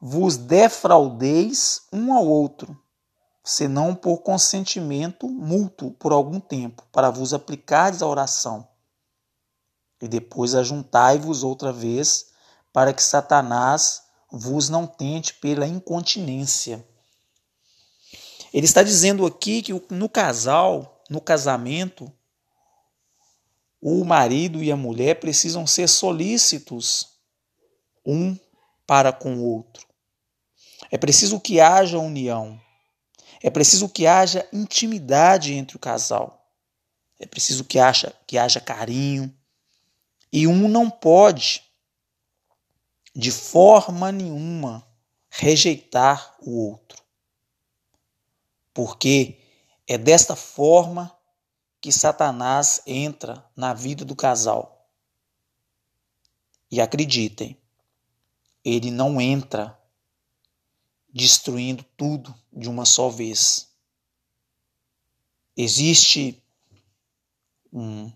vos 0.00 0.36
defraudeis 0.36 1.82
um 1.92 2.14
ao 2.14 2.26
outro, 2.26 2.78
senão 3.44 3.94
por 3.94 4.18
consentimento 4.18 5.28
mútuo 5.28 5.90
por 5.92 6.12
algum 6.12 6.40
tempo, 6.40 6.82
para 6.92 7.10
vos 7.10 7.34
aplicares 7.34 8.00
a 8.00 8.06
oração. 8.06 8.66
E 10.00 10.06
depois 10.06 10.54
ajuntai-vos 10.54 11.42
outra 11.42 11.72
vez, 11.72 12.28
para 12.72 12.92
que 12.92 13.02
Satanás 13.02 14.04
vos 14.30 14.68
não 14.68 14.86
tente 14.86 15.34
pela 15.34 15.66
incontinência. 15.66 16.86
Ele 18.52 18.66
está 18.66 18.82
dizendo 18.82 19.26
aqui 19.26 19.62
que 19.62 19.72
no 19.90 20.08
casal, 20.08 21.02
no 21.08 21.20
casamento, 21.20 22.12
o 23.80 24.04
marido 24.04 24.62
e 24.62 24.72
a 24.72 24.76
mulher 24.76 25.20
precisam 25.20 25.66
ser 25.66 25.88
solícitos 25.88 27.08
um 28.04 28.36
para 28.86 29.12
com 29.12 29.36
o 29.36 29.44
outro. 29.44 29.86
É 30.90 30.96
preciso 30.96 31.38
que 31.38 31.60
haja 31.60 31.98
união. 31.98 32.60
É 33.42 33.50
preciso 33.50 33.88
que 33.88 34.06
haja 34.06 34.48
intimidade 34.52 35.52
entre 35.52 35.76
o 35.76 35.80
casal. 35.80 36.50
É 37.20 37.26
preciso 37.26 37.64
que 37.64 37.78
haja, 37.78 38.12
que 38.26 38.38
haja 38.38 38.60
carinho. 38.60 39.32
E 40.32 40.46
um 40.46 40.68
não 40.68 40.90
pode, 40.90 41.62
de 43.18 43.32
forma 43.32 44.12
nenhuma, 44.12 44.86
rejeitar 45.28 46.36
o 46.40 46.68
outro. 46.68 47.02
Porque 48.72 49.40
é 49.88 49.98
desta 49.98 50.36
forma 50.36 51.12
que 51.80 51.90
Satanás 51.90 52.80
entra 52.86 53.44
na 53.56 53.74
vida 53.74 54.04
do 54.04 54.14
casal. 54.14 54.88
E 56.70 56.80
acreditem, 56.80 57.60
ele 58.64 58.88
não 58.88 59.20
entra 59.20 59.76
destruindo 61.12 61.82
tudo 61.96 62.32
de 62.52 62.68
uma 62.68 62.84
só 62.84 63.08
vez. 63.08 63.68
Existe 65.56 66.40
um, 67.72 68.12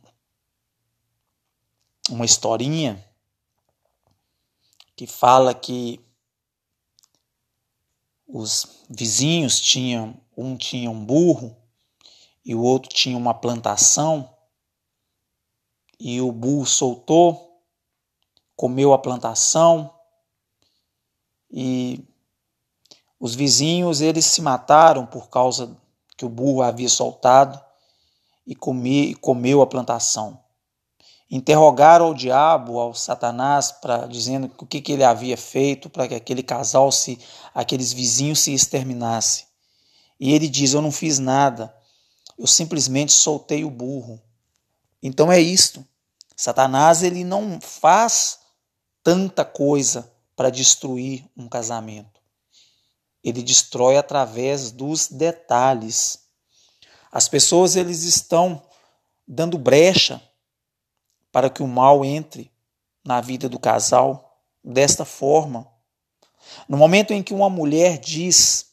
uma 2.09 2.25
historinha 2.25 3.05
que 4.97 5.07
fala 5.07 5.55
que 5.55 6.01
os 8.27 8.85
vizinhos 8.89 9.61
tinham 9.61 10.17
um 10.37 10.57
tinha 10.57 10.91
um 10.91 11.05
burro 11.05 11.57
e 12.45 12.55
o 12.55 12.63
outro 12.63 12.89
tinha 12.89 13.17
uma 13.17 13.35
plantação 13.35 14.35
e 16.01 16.21
o 16.21 16.33
burro 16.33 16.67
soltou, 16.67 17.63
comeu 18.57 18.93
a 18.93 18.99
plantação 18.99 19.95
e 21.51 22.05
os 23.21 23.37
vizinhos 23.37 24.01
eles 24.01 24.25
se 24.25 24.43
mataram 24.43 25.07
por 25.07 25.29
causa 25.29 25.77
que 26.17 26.25
o 26.25 26.29
burro 26.29 26.63
havia 26.63 26.89
soltado 26.89 27.63
e 28.45 28.55
come, 28.57 29.15
comeu 29.17 29.63
a 29.63 29.67
plantação. 29.67 30.42
Interrogaram 31.35 32.05
ao 32.05 32.15
diabo, 32.15 32.79
ao 32.79 32.93
Satanás, 32.93 33.73
para 33.73 34.07
dizendo 34.07 34.53
o 34.59 34.67
que, 34.67 34.83
que 34.83 34.93
ele 34.93 35.03
havia 35.03 35.35
feito 35.35 35.89
para 35.89 36.07
que 36.07 36.15
aquele 36.15 36.43
casal 36.43 36.93
se, 36.93 37.19
aqueles 37.55 37.91
vizinhos 37.91 38.41
se 38.41 38.53
exterminassem. 38.53 39.47
E 40.21 40.35
ele 40.35 40.47
diz: 40.47 40.75
Eu 40.75 40.83
não 40.83 40.93
fiz 40.93 41.19
nada, 41.19 41.75
eu 42.39 42.47
simplesmente 42.47 43.15
soltei 43.15 43.65
o 43.65 43.71
burro. 43.71 44.21
Então 45.03 45.33
é 45.33 45.41
isto. 45.41 45.83
Satanás 46.37 47.03
ele 47.03 47.25
não 47.25 47.59
faz 47.63 48.41
tanta 49.03 49.43
coisa 49.43 50.13
para 50.37 50.51
destruir 50.51 51.25
um 51.35 51.49
casamento. 51.49 52.21
Ele 53.25 53.43
destrói 53.43 53.97
através 53.97 54.71
dos 54.71 55.09
detalhes. 55.09 56.25
As 57.11 57.27
pessoas 57.27 57.75
eles 57.75 58.03
estão 58.03 58.63
dando 59.27 59.57
brecha 59.57 60.21
para 61.33 61.49
que 61.49 61.63
o 61.63 61.67
mal 61.67 62.05
entre 62.05 62.53
na 63.03 63.21
vida 63.21 63.49
do 63.49 63.59
casal 63.59 64.39
desta 64.63 65.05
forma. 65.05 65.67
No 66.69 66.77
momento 66.77 67.13
em 67.13 67.23
que 67.23 67.35
uma 67.35 67.49
mulher 67.49 67.99
diz 67.99 68.71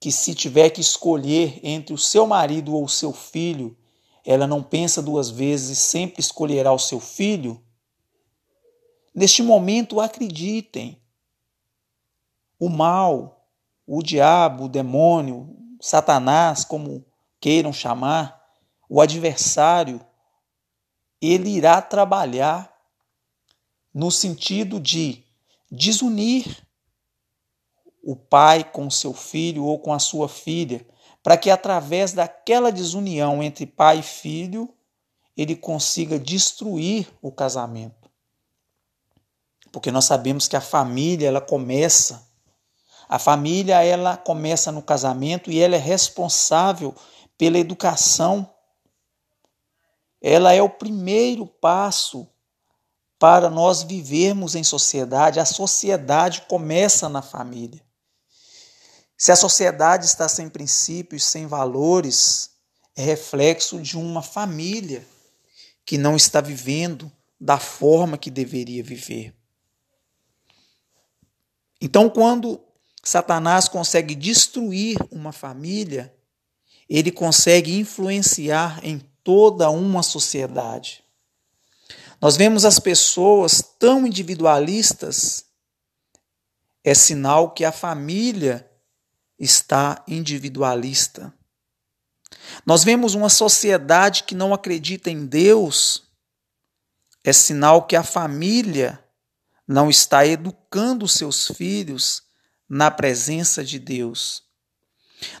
que 0.00 0.10
se 0.10 0.34
tiver 0.34 0.70
que 0.70 0.80
escolher 0.80 1.60
entre 1.62 1.94
o 1.94 1.98
seu 1.98 2.26
marido 2.26 2.74
ou 2.74 2.84
o 2.84 2.88
seu 2.88 3.12
filho, 3.12 3.76
ela 4.24 4.46
não 4.46 4.62
pensa 4.62 5.02
duas 5.02 5.30
vezes 5.30 5.78
e 5.78 5.80
sempre 5.80 6.20
escolherá 6.20 6.72
o 6.72 6.78
seu 6.78 6.98
filho, 6.98 7.62
neste 9.14 9.42
momento 9.42 10.00
acreditem, 10.00 11.00
o 12.58 12.68
mal, 12.68 13.46
o 13.86 14.02
diabo, 14.02 14.64
o 14.64 14.68
demônio, 14.68 15.54
Satanás, 15.80 16.64
como 16.64 17.04
queiram 17.38 17.72
chamar, 17.72 18.42
o 18.88 19.00
adversário, 19.00 20.00
ele 21.20 21.50
irá 21.50 21.80
trabalhar 21.80 22.72
no 23.92 24.10
sentido 24.10 24.80
de 24.80 25.24
desunir 25.70 26.66
o 28.02 28.14
pai 28.14 28.64
com 28.64 28.90
seu 28.90 29.14
filho 29.14 29.64
ou 29.64 29.78
com 29.78 29.92
a 29.92 29.98
sua 29.98 30.28
filha, 30.28 30.86
para 31.22 31.36
que 31.36 31.50
através 31.50 32.12
daquela 32.12 32.70
desunião 32.70 33.42
entre 33.42 33.66
pai 33.66 34.00
e 34.00 34.02
filho, 34.02 34.72
ele 35.36 35.56
consiga 35.56 36.18
destruir 36.18 37.08
o 37.22 37.32
casamento. 37.32 38.10
Porque 39.72 39.90
nós 39.90 40.04
sabemos 40.04 40.46
que 40.46 40.56
a 40.56 40.60
família 40.60 41.28
ela 41.28 41.40
começa 41.40 42.28
a 43.08 43.18
família 43.18 43.82
ela 43.82 44.16
começa 44.16 44.72
no 44.72 44.82
casamento 44.82 45.50
e 45.50 45.60
ela 45.60 45.76
é 45.76 45.78
responsável 45.78 46.94
pela 47.36 47.58
educação. 47.58 48.53
Ela 50.26 50.54
é 50.54 50.62
o 50.62 50.70
primeiro 50.70 51.46
passo 51.46 52.26
para 53.18 53.50
nós 53.50 53.82
vivermos 53.82 54.54
em 54.54 54.64
sociedade. 54.64 55.38
A 55.38 55.44
sociedade 55.44 56.46
começa 56.48 57.10
na 57.10 57.20
família. 57.20 57.84
Se 59.18 59.30
a 59.30 59.36
sociedade 59.36 60.06
está 60.06 60.26
sem 60.26 60.48
princípios, 60.48 61.24
sem 61.24 61.46
valores, 61.46 62.52
é 62.96 63.04
reflexo 63.04 63.82
de 63.82 63.98
uma 63.98 64.22
família 64.22 65.06
que 65.84 65.98
não 65.98 66.16
está 66.16 66.40
vivendo 66.40 67.12
da 67.38 67.58
forma 67.58 68.16
que 68.16 68.30
deveria 68.30 68.82
viver. 68.82 69.36
Então, 71.82 72.08
quando 72.08 72.58
Satanás 73.02 73.68
consegue 73.68 74.14
destruir 74.14 74.96
uma 75.10 75.32
família, 75.32 76.16
ele 76.88 77.12
consegue 77.12 77.78
influenciar 77.78 78.80
em 78.82 79.06
toda 79.24 79.70
uma 79.70 80.02
sociedade. 80.02 81.02
Nós 82.20 82.36
vemos 82.36 82.64
as 82.64 82.78
pessoas 82.78 83.62
tão 83.78 84.06
individualistas, 84.06 85.46
é 86.84 86.94
sinal 86.94 87.50
que 87.50 87.64
a 87.64 87.72
família 87.72 88.70
está 89.38 90.04
individualista. 90.06 91.32
Nós 92.64 92.84
vemos 92.84 93.14
uma 93.14 93.28
sociedade 93.28 94.24
que 94.24 94.34
não 94.34 94.52
acredita 94.52 95.10
em 95.10 95.26
Deus, 95.26 96.04
é 97.22 97.32
sinal 97.32 97.86
que 97.86 97.96
a 97.96 98.02
família 98.02 99.02
não 99.66 99.88
está 99.88 100.26
educando 100.26 101.08
seus 101.08 101.48
filhos 101.48 102.22
na 102.68 102.90
presença 102.90 103.64
de 103.64 103.78
Deus. 103.78 104.42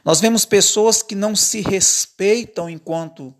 Nós 0.04 0.20
vemos 0.20 0.44
pessoas 0.44 1.02
que 1.02 1.14
não 1.14 1.36
se 1.36 1.60
respeitam 1.60 2.70
enquanto 2.70 3.34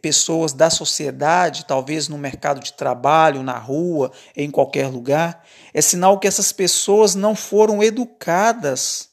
pessoas 0.00 0.52
da 0.52 0.68
sociedade, 0.68 1.64
talvez 1.64 2.08
no 2.08 2.18
mercado 2.18 2.58
de 2.60 2.72
trabalho, 2.72 3.40
na 3.42 3.58
rua, 3.58 4.10
em 4.36 4.50
qualquer 4.50 4.88
lugar. 4.88 5.46
É 5.72 5.80
sinal 5.80 6.18
que 6.18 6.26
essas 6.26 6.50
pessoas 6.52 7.14
não 7.14 7.36
foram 7.36 7.82
educadas 7.82 9.10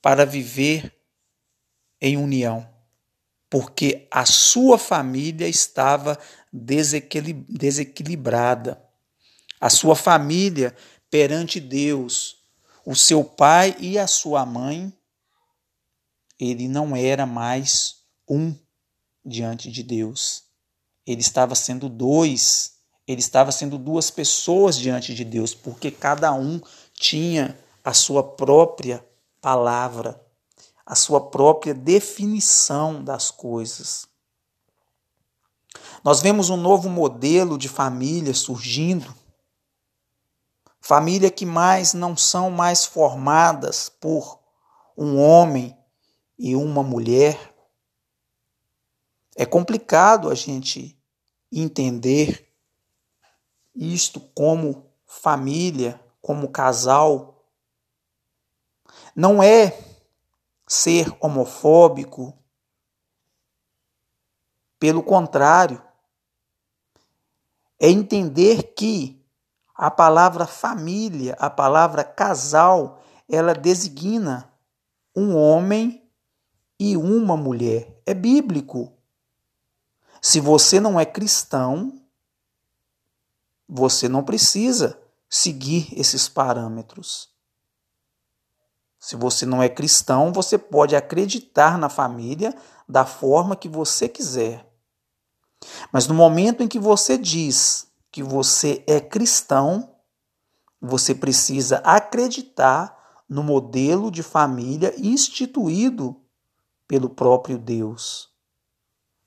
para 0.00 0.24
viver 0.24 0.94
em 2.00 2.16
união, 2.16 2.66
porque 3.50 4.06
a 4.10 4.24
sua 4.24 4.78
família 4.78 5.48
estava 5.48 6.16
desequilibrada. 6.52 8.80
A 9.60 9.68
sua 9.68 9.96
família 9.96 10.76
perante 11.10 11.58
Deus, 11.58 12.36
o 12.86 12.94
seu 12.94 13.24
pai 13.24 13.74
e 13.80 13.98
a 13.98 14.06
sua 14.06 14.46
mãe, 14.46 14.96
ele 16.38 16.68
não 16.68 16.94
era 16.94 17.26
mais 17.26 17.96
um 18.28 18.54
diante 19.28 19.70
de 19.70 19.82
Deus. 19.82 20.44
Ele 21.06 21.20
estava 21.20 21.54
sendo 21.54 21.88
dois, 21.88 22.72
ele 23.06 23.20
estava 23.20 23.52
sendo 23.52 23.78
duas 23.78 24.10
pessoas 24.10 24.76
diante 24.76 25.14
de 25.14 25.24
Deus, 25.24 25.54
porque 25.54 25.90
cada 25.90 26.32
um 26.32 26.60
tinha 26.94 27.58
a 27.84 27.92
sua 27.94 28.22
própria 28.22 29.06
palavra, 29.40 30.20
a 30.84 30.94
sua 30.94 31.20
própria 31.20 31.72
definição 31.74 33.02
das 33.02 33.30
coisas. 33.30 34.06
Nós 36.02 36.20
vemos 36.20 36.50
um 36.50 36.56
novo 36.56 36.88
modelo 36.88 37.58
de 37.58 37.68
família 37.68 38.34
surgindo. 38.34 39.14
Família 40.80 41.30
que 41.30 41.44
mais 41.44 41.92
não 41.92 42.16
são 42.16 42.50
mais 42.50 42.84
formadas 42.84 43.88
por 43.88 44.38
um 44.96 45.18
homem 45.18 45.76
e 46.38 46.54
uma 46.54 46.82
mulher. 46.82 47.47
É 49.40 49.46
complicado 49.46 50.28
a 50.30 50.34
gente 50.34 51.00
entender 51.52 52.52
isto 53.72 54.18
como 54.34 54.90
família, 55.06 56.04
como 56.20 56.50
casal. 56.50 57.48
Não 59.14 59.40
é 59.40 59.78
ser 60.66 61.16
homofóbico. 61.20 62.36
Pelo 64.76 65.04
contrário, 65.04 65.80
é 67.78 67.88
entender 67.88 68.74
que 68.74 69.24
a 69.72 69.88
palavra 69.88 70.48
família, 70.48 71.36
a 71.38 71.48
palavra 71.48 72.02
casal, 72.02 73.00
ela 73.28 73.54
designa 73.54 74.52
um 75.14 75.36
homem 75.36 76.10
e 76.76 76.96
uma 76.96 77.36
mulher. 77.36 78.02
É 78.04 78.12
bíblico. 78.12 78.97
Se 80.20 80.40
você 80.40 80.80
não 80.80 80.98
é 80.98 81.04
cristão, 81.04 82.00
você 83.68 84.08
não 84.08 84.24
precisa 84.24 84.98
seguir 85.28 85.88
esses 85.92 86.28
parâmetros. 86.28 87.28
Se 88.98 89.14
você 89.14 89.46
não 89.46 89.62
é 89.62 89.68
cristão, 89.68 90.32
você 90.32 90.58
pode 90.58 90.96
acreditar 90.96 91.78
na 91.78 91.88
família 91.88 92.54
da 92.88 93.04
forma 93.04 93.54
que 93.54 93.68
você 93.68 94.08
quiser. 94.08 94.66
Mas 95.92 96.06
no 96.06 96.14
momento 96.14 96.62
em 96.62 96.68
que 96.68 96.78
você 96.78 97.16
diz 97.16 97.86
que 98.10 98.22
você 98.22 98.82
é 98.86 99.00
cristão, 99.00 99.94
você 100.80 101.14
precisa 101.14 101.78
acreditar 101.78 102.96
no 103.28 103.42
modelo 103.42 104.10
de 104.10 104.22
família 104.22 104.94
instituído 104.98 106.16
pelo 106.86 107.10
próprio 107.10 107.58
Deus. 107.58 108.27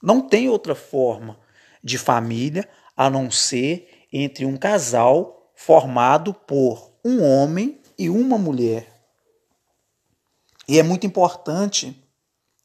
Não 0.01 0.21
tem 0.21 0.49
outra 0.49 0.75
forma 0.75 1.39
de 1.83 1.97
família 1.97 2.67
a 2.95 3.09
não 3.09 3.29
ser 3.29 4.07
entre 4.11 4.45
um 4.45 4.57
casal 4.57 5.51
formado 5.55 6.33
por 6.33 6.91
um 7.03 7.23
homem 7.23 7.81
e 7.97 8.09
uma 8.09 8.37
mulher. 8.37 8.91
E 10.67 10.79
é 10.79 10.83
muito 10.83 11.05
importante 11.05 12.01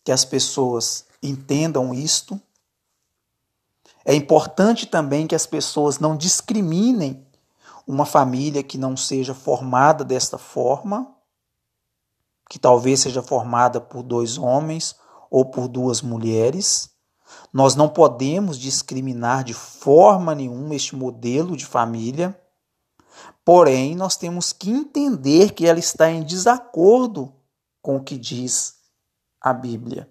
que 0.04 0.12
as 0.12 0.24
pessoas 0.24 1.06
entendam 1.22 1.92
isto. 1.92 2.40
É 4.04 4.14
importante 4.14 4.86
também 4.86 5.26
que 5.26 5.34
as 5.34 5.46
pessoas 5.46 5.98
não 5.98 6.16
discriminem 6.16 7.26
uma 7.86 8.06
família 8.06 8.62
que 8.62 8.78
não 8.78 8.96
seja 8.96 9.34
formada 9.34 10.04
desta 10.04 10.38
forma, 10.38 11.14
que 12.48 12.58
talvez 12.58 13.00
seja 13.00 13.22
formada 13.22 13.80
por 13.80 14.02
dois 14.02 14.38
homens 14.38 14.96
ou 15.30 15.44
por 15.44 15.68
duas 15.68 16.02
mulheres. 16.02 16.90
Nós 17.52 17.74
não 17.74 17.88
podemos 17.88 18.58
discriminar 18.58 19.44
de 19.44 19.54
forma 19.54 20.34
nenhuma 20.34 20.74
este 20.74 20.94
modelo 20.94 21.56
de 21.56 21.64
família, 21.64 22.38
porém, 23.44 23.94
nós 23.94 24.16
temos 24.16 24.52
que 24.52 24.70
entender 24.70 25.52
que 25.52 25.66
ela 25.66 25.78
está 25.78 26.10
em 26.10 26.22
desacordo 26.22 27.32
com 27.80 27.96
o 27.96 28.02
que 28.02 28.18
diz 28.18 28.76
a 29.40 29.52
Bíblia. 29.52 30.10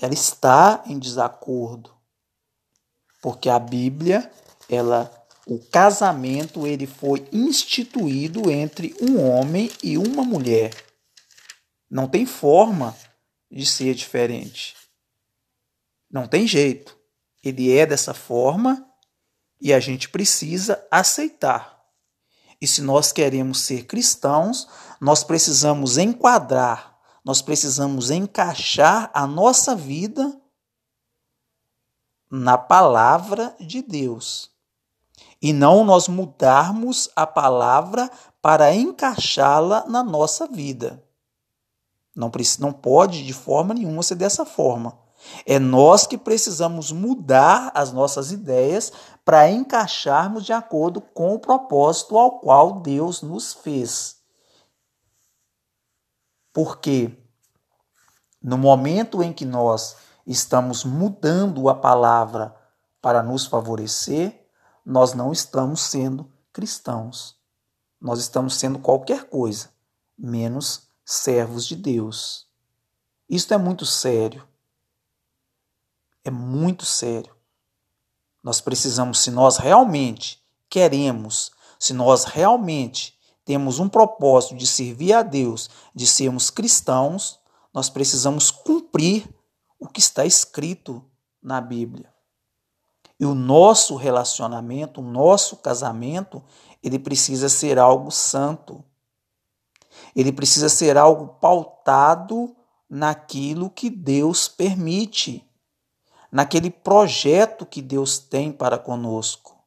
Ela 0.00 0.14
está 0.14 0.82
em 0.86 0.98
desacordo, 0.98 1.94
porque 3.20 3.50
a 3.50 3.58
Bíblia, 3.58 4.32
ela, 4.68 5.12
o 5.46 5.58
casamento, 5.58 6.66
ele 6.66 6.86
foi 6.86 7.28
instituído 7.30 8.50
entre 8.50 8.94
um 9.00 9.22
homem 9.22 9.70
e 9.82 9.98
uma 9.98 10.24
mulher. 10.24 10.74
Não 11.90 12.08
tem 12.08 12.24
forma 12.24 12.96
de 13.50 13.66
ser 13.66 13.94
diferente. 13.94 14.79
Não 16.10 16.26
tem 16.26 16.46
jeito. 16.46 16.98
Ele 17.42 17.76
é 17.76 17.86
dessa 17.86 18.12
forma 18.12 18.86
e 19.60 19.72
a 19.72 19.80
gente 19.80 20.08
precisa 20.08 20.84
aceitar. 20.90 21.80
E 22.60 22.66
se 22.66 22.82
nós 22.82 23.12
queremos 23.12 23.60
ser 23.60 23.84
cristãos, 23.84 24.68
nós 25.00 25.24
precisamos 25.24 25.96
enquadrar, 25.96 26.98
nós 27.24 27.40
precisamos 27.40 28.10
encaixar 28.10 29.10
a 29.14 29.26
nossa 29.26 29.74
vida 29.74 30.38
na 32.30 32.58
palavra 32.58 33.56
de 33.58 33.80
Deus. 33.80 34.50
E 35.40 35.52
não 35.52 35.84
nós 35.84 36.06
mudarmos 36.06 37.08
a 37.16 37.26
palavra 37.26 38.10
para 38.42 38.74
encaixá-la 38.74 39.86
na 39.86 40.02
nossa 40.02 40.46
vida. 40.46 41.02
Não, 42.14 42.30
não 42.58 42.72
pode 42.72 43.24
de 43.24 43.32
forma 43.32 43.72
nenhuma 43.72 44.02
ser 44.02 44.16
dessa 44.16 44.44
forma. 44.44 44.98
É 45.44 45.58
nós 45.58 46.06
que 46.06 46.16
precisamos 46.16 46.92
mudar 46.92 47.70
as 47.74 47.92
nossas 47.92 48.32
ideias 48.32 48.92
para 49.24 49.50
encaixarmos 49.50 50.44
de 50.44 50.52
acordo 50.52 51.00
com 51.00 51.34
o 51.34 51.38
propósito 51.38 52.18
ao 52.18 52.40
qual 52.40 52.80
Deus 52.80 53.22
nos 53.22 53.52
fez. 53.52 54.16
Porque 56.52 57.16
no 58.42 58.56
momento 58.56 59.22
em 59.22 59.32
que 59.32 59.44
nós 59.44 59.96
estamos 60.26 60.84
mudando 60.84 61.68
a 61.68 61.74
palavra 61.74 62.54
para 63.00 63.22
nos 63.22 63.46
favorecer, 63.46 64.46
nós 64.84 65.14
não 65.14 65.32
estamos 65.32 65.82
sendo 65.82 66.30
cristãos. 66.52 67.38
Nós 68.00 68.18
estamos 68.18 68.54
sendo 68.54 68.78
qualquer 68.78 69.24
coisa, 69.24 69.68
menos 70.16 70.88
servos 71.04 71.66
de 71.66 71.76
Deus. 71.76 72.46
Isto 73.28 73.54
é 73.54 73.58
muito 73.58 73.84
sério 73.84 74.48
é 76.24 76.30
muito 76.30 76.84
sério. 76.84 77.34
Nós 78.42 78.60
precisamos, 78.60 79.20
se 79.20 79.30
nós 79.30 79.56
realmente 79.56 80.42
queremos, 80.68 81.50
se 81.78 81.92
nós 81.92 82.24
realmente 82.24 83.18
temos 83.44 83.78
um 83.78 83.88
propósito 83.88 84.54
de 84.54 84.66
servir 84.66 85.12
a 85.12 85.22
Deus, 85.22 85.68
de 85.94 86.06
sermos 86.06 86.50
cristãos, 86.50 87.40
nós 87.72 87.88
precisamos 87.90 88.50
cumprir 88.50 89.28
o 89.78 89.88
que 89.88 90.00
está 90.00 90.24
escrito 90.24 91.04
na 91.42 91.60
Bíblia. 91.60 92.12
E 93.18 93.26
o 93.26 93.34
nosso 93.34 93.96
relacionamento, 93.96 95.00
o 95.00 95.04
nosso 95.04 95.56
casamento, 95.56 96.42
ele 96.82 96.98
precisa 96.98 97.48
ser 97.48 97.78
algo 97.78 98.10
santo. 98.10 98.82
Ele 100.16 100.32
precisa 100.32 100.68
ser 100.68 100.96
algo 100.96 101.28
pautado 101.40 102.56
naquilo 102.88 103.68
que 103.68 103.90
Deus 103.90 104.48
permite, 104.48 105.46
naquele 106.30 106.70
projeto 106.70 107.66
que 107.66 107.82
Deus 107.82 108.18
tem 108.18 108.52
para 108.52 108.78
conosco. 108.78 109.58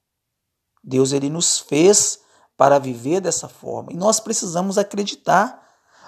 Deus 0.84 1.12
ele 1.12 1.30
nos 1.30 1.60
fez 1.60 2.20
para 2.58 2.80
viver 2.80 3.22
dessa 3.22 3.48
forma 3.48 3.92
e 3.92 3.96
nós 3.96 4.20
precisamos 4.20 4.78
acreditar. 4.78 5.62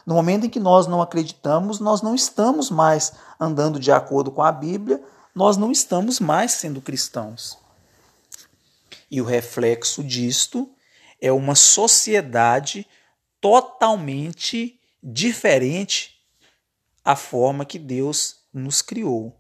No 0.06 0.16
momento 0.16 0.46
em 0.46 0.50
que 0.50 0.60
nós 0.60 0.86
não 0.86 1.02
acreditamos, 1.02 1.80
nós 1.80 2.02
não 2.02 2.14
estamos 2.14 2.70
mais 2.70 3.14
andando 3.40 3.80
de 3.80 3.92
acordo 3.92 4.32
com 4.32 4.44
a 4.44 4.52
Bíblia, 4.52 5.04
nós 5.34 5.58
não 5.58 5.72
estamos 5.72 6.20
mais 6.20 6.52
sendo 6.52 6.82
cristãos. 6.82 7.58
E 9.10 9.20
o 9.20 9.26
reflexo 9.26 10.04
disto 10.04 10.70
é 11.20 11.32
uma 11.32 11.56
sociedade 11.56 12.88
totalmente 13.42 14.80
diferente 15.02 16.16
à 17.04 17.16
forma 17.16 17.66
que 17.66 17.80
Deus 17.80 18.38
nos 18.54 18.82
criou. 18.82 19.36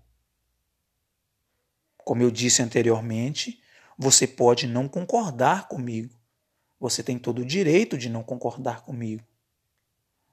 Como 2.06 2.22
eu 2.22 2.30
disse 2.30 2.62
anteriormente, 2.62 3.60
você 3.98 4.28
pode 4.28 4.68
não 4.68 4.88
concordar 4.88 5.68
comigo. 5.68 6.14
Você 6.80 7.02
tem 7.02 7.18
todo 7.18 7.40
o 7.40 7.46
direito 7.46 7.98
de 7.98 8.10
não 8.10 8.22
concordar 8.22 8.82
comigo. 8.82 9.24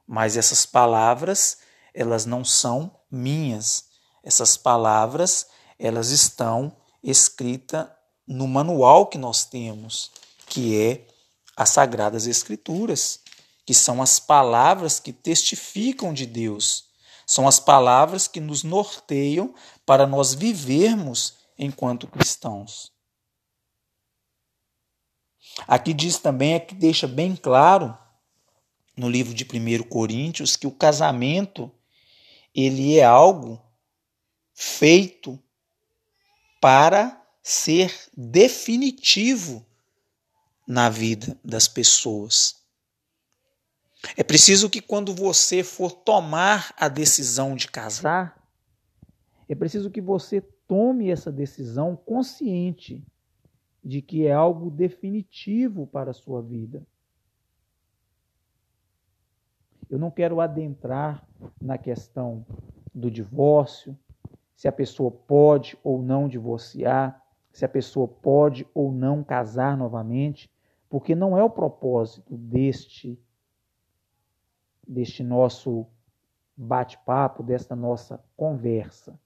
Mas 0.07 0.37
essas 0.37 0.67
palavras, 0.67 1.59
elas 1.95 2.27
não 2.27 2.45
são 2.45 2.95
minhas. 3.11 3.87
Essas 4.23 4.55
palavras, 4.55 5.47
elas 5.79 6.11
estão 6.11 6.77
escritas 7.03 7.89
no 8.27 8.47
manual 8.47 9.07
que 9.07 9.17
nós 9.17 9.47
temos, 9.47 10.13
que 10.47 10.79
é 10.79 11.09
as 11.57 11.71
Sagradas 11.71 12.27
Escrituras, 12.27 13.21
que 13.65 13.73
são 13.73 14.03
as 14.03 14.21
palavras 14.21 15.01
que 15.01 15.13
testificam 15.13 16.13
de 16.13 16.27
Deus, 16.27 16.85
são 17.27 17.49
as 17.49 17.59
palavras 17.59 18.29
que 18.29 18.41
nos 18.41 18.63
norteiam 18.63 19.55
para 19.87 20.07
nós 20.07 20.35
vivermos 20.35 21.42
enquanto 21.65 22.07
cristãos. 22.07 22.93
Aqui 25.67 25.93
diz 25.93 26.19
também, 26.19 26.55
é 26.55 26.61
que 26.61 26.75
deixa 26.75 27.07
bem 27.07 27.37
claro 27.37 27.97
no 28.97 29.09
livro 29.09 29.35
de 29.35 29.45
1 29.45 29.83
Coríntios 29.85 30.57
que 30.57 30.67
o 30.67 30.73
casamento 30.73 31.71
ele 32.55 32.99
é 32.99 33.05
algo 33.05 33.61
feito 34.55 35.39
para 36.61 37.21
ser 37.43 37.93
definitivo 38.17 39.67
na 40.67 40.89
vida 40.89 41.39
das 41.43 41.67
pessoas. 41.67 42.63
É 44.17 44.23
preciso 44.23 44.69
que 44.69 44.81
quando 44.81 45.15
você 45.15 45.63
for 45.63 45.93
tomar 45.93 46.75
a 46.77 46.89
decisão 46.89 47.55
de 47.55 47.69
casar, 47.69 48.41
é 49.49 49.55
preciso 49.55 49.91
que 49.91 50.01
você 50.01 50.43
tome 50.67 51.11
essa 51.11 51.31
decisão 51.31 51.97
consciente 51.97 53.05
de 53.85 54.01
que 54.01 54.27
é 54.27 54.33
algo 54.33 54.71
definitivo 54.71 55.87
para 55.87 56.11
a 56.11 56.15
sua 56.15 56.41
vida. 56.41 56.87
Eu 59.91 59.99
não 59.99 60.11
quero 60.11 60.41
adentrar 60.41 61.27
na 61.61 61.77
questão 61.77 62.47
do 62.95 63.11
divórcio, 63.11 63.99
se 64.55 64.69
a 64.69 64.73
pessoa 64.73 65.11
pode 65.11 65.77
ou 65.83 66.03
não 66.03 66.29
divorciar, 66.29 67.21
se 67.51 67.65
a 67.65 67.69
pessoa 67.69 68.09
pode 68.09 68.67
ou 68.73 68.93
não 68.93 69.23
casar 69.23 69.77
novamente, 69.77 70.51
porque 70.89 71.15
não 71.15 71.37
é 71.37 71.43
o 71.43 71.51
propósito 71.51 72.37
deste 72.37 73.19
deste 74.87 75.23
nosso 75.23 75.87
bate-papo, 76.57 77.43
desta 77.43 77.75
nossa 77.75 78.23
conversa. 78.37 79.19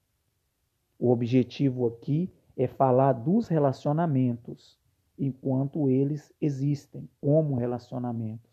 O 0.99 1.11
objetivo 1.11 1.87
aqui 1.87 2.33
é 2.55 2.67
falar 2.67 3.13
dos 3.13 3.47
relacionamentos 3.47 4.77
enquanto 5.17 5.89
eles 5.89 6.31
existem 6.41 7.09
como 7.21 7.55
relacionamentos 7.55 8.49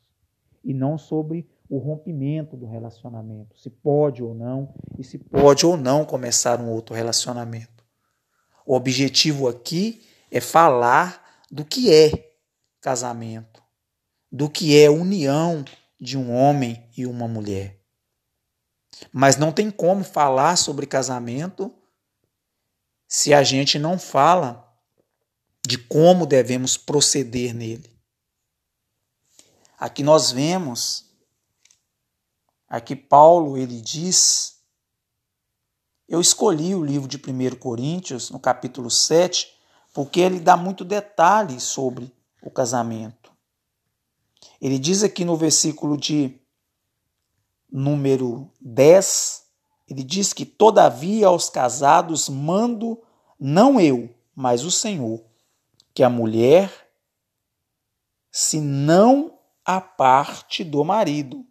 e 0.63 0.73
não 0.73 0.97
sobre 0.97 1.49
o 1.69 1.79
rompimento 1.79 2.57
do 2.57 2.67
relacionamento, 2.67 3.59
se 3.59 3.71
pode 3.71 4.23
ou 4.23 4.35
não 4.35 4.75
e 4.99 5.05
se 5.05 5.19
pode 5.19 5.65
ou 5.65 5.77
não 5.77 6.05
começar 6.05 6.61
um 6.61 6.71
outro 6.71 6.95
relacionamento. 6.95 7.85
O 8.67 8.75
objetivo 8.75 9.49
aqui 9.49 10.03
é 10.31 10.41
falar 10.41 11.23
do 11.51 11.65
que 11.65 11.93
é 11.93 12.33
casamento, 12.81 13.63
do 14.31 14.49
que 14.49 14.79
é 14.79 14.91
união 14.91 15.65
de 16.01 16.19
um 16.19 16.35
homem 16.35 16.83
e 16.97 17.07
uma 17.07 17.29
mulher. 17.29 17.81
Mas 19.13 19.37
não 19.37 19.53
tem 19.53 19.71
como 19.71 20.05
falar 20.05 20.57
sobre 20.57 20.87
casamento 20.87 21.75
se 23.15 23.33
a 23.33 23.45
gente 23.45 23.79
não 23.79 23.97
fala 23.97 24.77
de 25.65 25.79
como 25.79 26.27
devemos 26.27 26.77
proceder 26.77 27.55
nele. 27.55 27.89
Aqui 29.79 30.03
nós 30.03 30.33
vemos, 30.33 31.09
aqui 32.69 32.97
Paulo 32.97 33.57
ele 33.57 33.81
diz, 33.81 34.59
eu 36.09 36.21
escolhi 36.21 36.75
o 36.75 36.85
livro 36.85 37.07
de 37.07 37.17
1 37.17 37.55
Coríntios, 37.55 38.31
no 38.31 38.41
capítulo 38.41 38.91
7, 38.91 39.47
porque 39.93 40.19
ele 40.19 40.41
dá 40.41 40.57
muito 40.57 40.85
detalhe 40.85 41.61
sobre 41.61 42.13
o 42.43 42.51
casamento. 42.51 43.31
Ele 44.61 44.77
diz 44.77 45.05
aqui 45.05 45.25
no 45.25 45.37
versículo 45.37 45.97
de 45.97 46.37
número 47.71 48.51
10, 48.61 49.44
ele 49.89 50.03
diz 50.03 50.33
que, 50.33 50.47
todavia, 50.47 51.27
aos 51.27 51.51
casados 51.51 52.29
mando 52.29 53.01
não 53.39 53.81
eu, 53.81 54.09
mas 54.35 54.65
o 54.65 54.71
Senhor, 54.71 55.23
que 55.93 56.03
a 56.03 56.09
mulher 56.09 56.71
se 58.31 58.61
não 58.61 59.39
aparte 59.65 60.65
do 60.65 60.83
marido. 60.85 61.45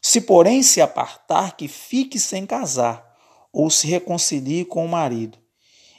Se, 0.00 0.20
porém, 0.20 0.62
se 0.62 0.80
apartar, 0.80 1.56
que 1.56 1.66
fique 1.68 2.18
sem 2.18 2.46
casar, 2.46 3.04
ou 3.52 3.68
se 3.68 3.86
reconcilie 3.86 4.64
com 4.64 4.84
o 4.84 4.88
marido, 4.88 5.38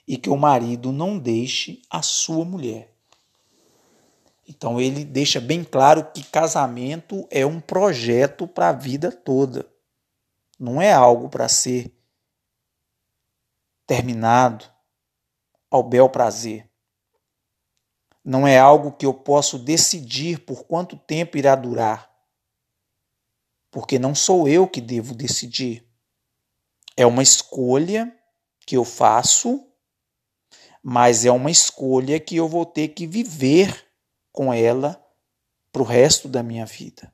e 0.07 0.17
que 0.17 0.29
o 0.29 0.37
marido 0.37 0.91
não 0.91 1.19
deixe 1.19 1.81
a 1.89 2.01
sua 2.01 2.45
mulher. 2.45 2.93
Então 4.47 4.79
ele 4.79 5.03
deixa 5.03 5.39
bem 5.39 5.63
claro 5.63 6.07
que 6.13 6.23
casamento 6.23 7.27
é 7.29 7.45
um 7.45 7.59
projeto 7.59 8.47
para 8.47 8.69
a 8.69 8.73
vida 8.73 9.11
toda 9.11 9.71
não 10.61 10.79
é 10.79 10.93
algo 10.93 11.27
para 11.27 11.49
ser 11.49 11.91
terminado 13.87 14.71
ao 15.71 15.81
bel 15.81 16.07
prazer. 16.07 16.69
Não 18.23 18.45
é 18.45 18.59
algo 18.59 18.91
que 18.91 19.03
eu 19.03 19.11
posso 19.11 19.57
decidir 19.57 20.45
por 20.45 20.65
quanto 20.65 20.95
tempo 20.95 21.35
irá 21.35 21.55
durar. 21.55 22.15
Porque 23.71 23.97
não 23.97 24.13
sou 24.13 24.47
eu 24.47 24.67
que 24.67 24.79
devo 24.79 25.15
decidir. 25.15 25.83
É 26.95 27.07
uma 27.07 27.23
escolha 27.23 28.15
que 28.59 28.77
eu 28.77 28.85
faço, 28.85 29.67
mas 30.83 31.25
é 31.25 31.31
uma 31.31 31.49
escolha 31.49 32.19
que 32.19 32.35
eu 32.35 32.47
vou 32.47 32.67
ter 32.67 32.89
que 32.89 33.07
viver 33.07 33.91
com 34.31 34.53
ela 34.53 35.03
para 35.71 35.81
o 35.81 35.85
resto 35.85 36.29
da 36.29 36.43
minha 36.43 36.67
vida. 36.67 37.11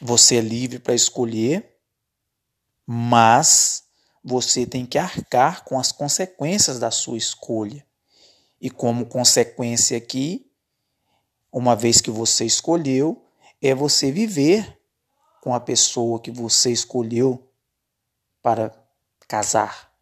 Você 0.00 0.36
é 0.36 0.40
livre 0.40 0.78
para 0.78 0.94
escolher, 0.94 1.78
mas 2.86 3.84
você 4.22 4.66
tem 4.66 4.84
que 4.84 4.98
arcar 4.98 5.64
com 5.64 5.78
as 5.78 5.90
consequências 5.90 6.78
da 6.78 6.90
sua 6.90 7.16
escolha. 7.16 7.86
E 8.60 8.68
como 8.68 9.06
consequência 9.06 9.96
aqui, 9.96 10.50
uma 11.50 11.74
vez 11.74 12.00
que 12.00 12.10
você 12.10 12.44
escolheu, 12.44 13.24
é 13.62 13.74
você 13.74 14.12
viver 14.12 14.78
com 15.40 15.54
a 15.54 15.60
pessoa 15.60 16.20
que 16.20 16.30
você 16.30 16.70
escolheu 16.70 17.50
para 18.42 18.72
casar. 19.28 19.92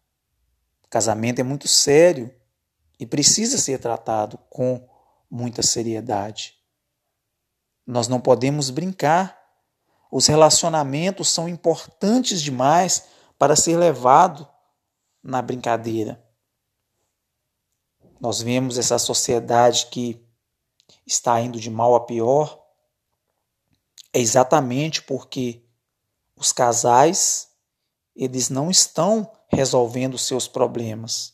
casamento 0.89 1.39
é 1.39 1.43
muito 1.43 1.67
sério 1.67 2.33
e 2.99 3.05
precisa 3.05 3.57
ser 3.57 3.79
tratado 3.79 4.37
com 4.49 4.87
muita 5.29 5.61
seriedade. 5.61 6.57
Nós 7.85 8.07
não 8.07 8.19
podemos 8.19 8.69
brincar 8.69 9.44
os 10.17 10.27
relacionamentos 10.27 11.27
são 11.27 11.49
importantes 11.49 12.41
demais 12.41 13.03
para 13.37 13.53
ser 13.53 13.75
levado 13.75 14.47
na 15.21 15.41
brincadeira. 15.41 16.23
Nós 18.17 18.41
vemos 18.41 18.77
essa 18.77 18.97
sociedade 18.97 19.87
que 19.87 20.25
está 21.05 21.41
indo 21.41 21.59
de 21.59 21.69
mal 21.69 21.95
a 21.95 21.99
pior 21.99 22.65
é 24.13 24.21
exatamente 24.21 25.01
porque 25.01 25.65
os 26.37 26.53
casais 26.53 27.49
eles 28.15 28.49
não 28.49 28.71
estão 28.71 29.29
resolvendo 29.49 30.17
seus 30.17 30.47
problemas. 30.47 31.33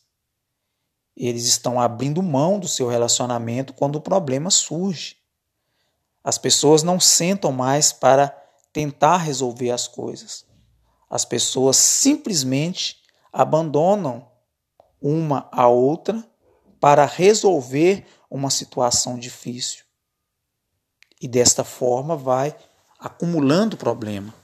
eles 1.16 1.44
estão 1.44 1.80
abrindo 1.80 2.20
mão 2.20 2.58
do 2.58 2.66
seu 2.66 2.88
relacionamento 2.88 3.74
quando 3.74 3.94
o 3.94 4.00
problema 4.00 4.50
surge. 4.50 5.18
As 6.24 6.36
pessoas 6.36 6.82
não 6.82 6.98
sentam 6.98 7.52
mais 7.52 7.92
para 7.92 8.41
tentar 8.72 9.18
resolver 9.18 9.70
as 9.70 9.86
coisas. 9.86 10.46
As 11.10 11.24
pessoas 11.24 11.76
simplesmente 11.76 12.96
abandonam 13.32 14.26
uma 15.00 15.48
a 15.52 15.68
outra 15.68 16.26
para 16.80 17.04
resolver 17.04 18.06
uma 18.30 18.50
situação 18.50 19.18
difícil. 19.18 19.84
E 21.20 21.28
desta 21.28 21.62
forma 21.62 22.16
vai 22.16 22.56
acumulando 22.98 23.76
problema 23.76 24.34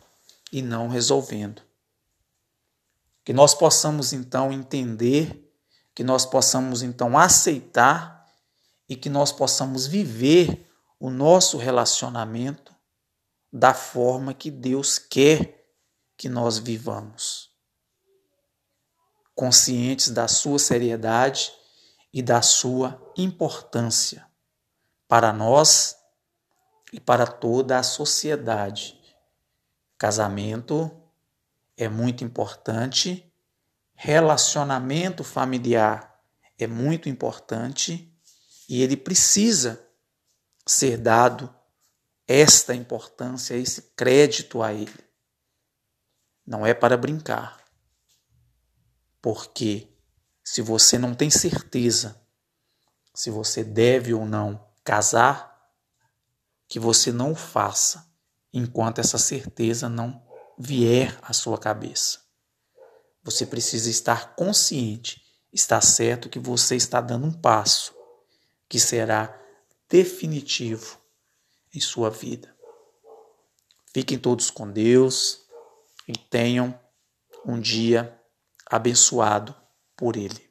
e 0.52 0.62
não 0.62 0.88
resolvendo. 0.88 1.62
Que 3.24 3.32
nós 3.32 3.54
possamos 3.54 4.12
então 4.12 4.52
entender 4.52 5.44
que 5.94 6.04
nós 6.04 6.24
possamos 6.24 6.82
então 6.82 7.18
aceitar 7.18 8.26
e 8.88 8.94
que 8.94 9.08
nós 9.08 9.32
possamos 9.32 9.86
viver 9.86 10.64
o 11.00 11.10
nosso 11.10 11.58
relacionamento 11.58 12.77
da 13.52 13.72
forma 13.72 14.34
que 14.34 14.50
Deus 14.50 14.98
quer 14.98 15.66
que 16.16 16.28
nós 16.28 16.58
vivamos. 16.58 17.50
Conscientes 19.34 20.10
da 20.10 20.26
sua 20.26 20.58
seriedade 20.58 21.52
e 22.12 22.22
da 22.22 22.42
sua 22.42 23.00
importância 23.16 24.26
para 25.06 25.32
nós 25.32 25.96
e 26.92 26.98
para 26.98 27.26
toda 27.26 27.78
a 27.78 27.82
sociedade. 27.82 28.98
Casamento 29.96 30.90
é 31.76 31.88
muito 31.88 32.24
importante 32.24 33.28
relacionamento 34.00 35.24
familiar 35.24 36.08
é 36.56 36.68
muito 36.68 37.08
importante 37.08 38.12
e 38.68 38.80
ele 38.80 38.96
precisa 38.96 39.84
ser 40.64 40.98
dado 40.98 41.52
esta 42.28 42.74
importância, 42.74 43.54
esse 43.54 43.82
crédito 43.96 44.62
a 44.62 44.72
ele. 44.72 45.04
Não 46.46 46.66
é 46.66 46.74
para 46.74 46.96
brincar. 46.96 47.58
Porque 49.20 49.88
se 50.44 50.60
você 50.60 50.98
não 50.98 51.14
tem 51.14 51.30
certeza 51.30 52.20
se 53.18 53.30
você 53.30 53.64
deve 53.64 54.14
ou 54.14 54.24
não 54.24 54.64
casar, 54.84 55.72
que 56.68 56.78
você 56.78 57.10
não 57.10 57.34
faça 57.34 58.08
enquanto 58.52 59.00
essa 59.00 59.18
certeza 59.18 59.88
não 59.88 60.22
vier 60.56 61.18
à 61.22 61.32
sua 61.32 61.58
cabeça. 61.58 62.20
Você 63.24 63.44
precisa 63.44 63.90
estar 63.90 64.36
consciente, 64.36 65.20
está 65.52 65.80
certo 65.80 66.28
que 66.28 66.38
você 66.38 66.76
está 66.76 67.00
dando 67.00 67.26
um 67.26 67.32
passo 67.32 67.92
que 68.68 68.78
será 68.78 69.36
definitivo 69.88 70.97
em 71.74 71.80
sua 71.80 72.10
vida. 72.10 72.54
Fiquem 73.92 74.18
todos 74.18 74.50
com 74.50 74.70
Deus 74.70 75.46
e 76.06 76.12
tenham 76.12 76.78
um 77.44 77.58
dia 77.58 78.20
abençoado 78.66 79.54
por 79.96 80.16
Ele. 80.16 80.47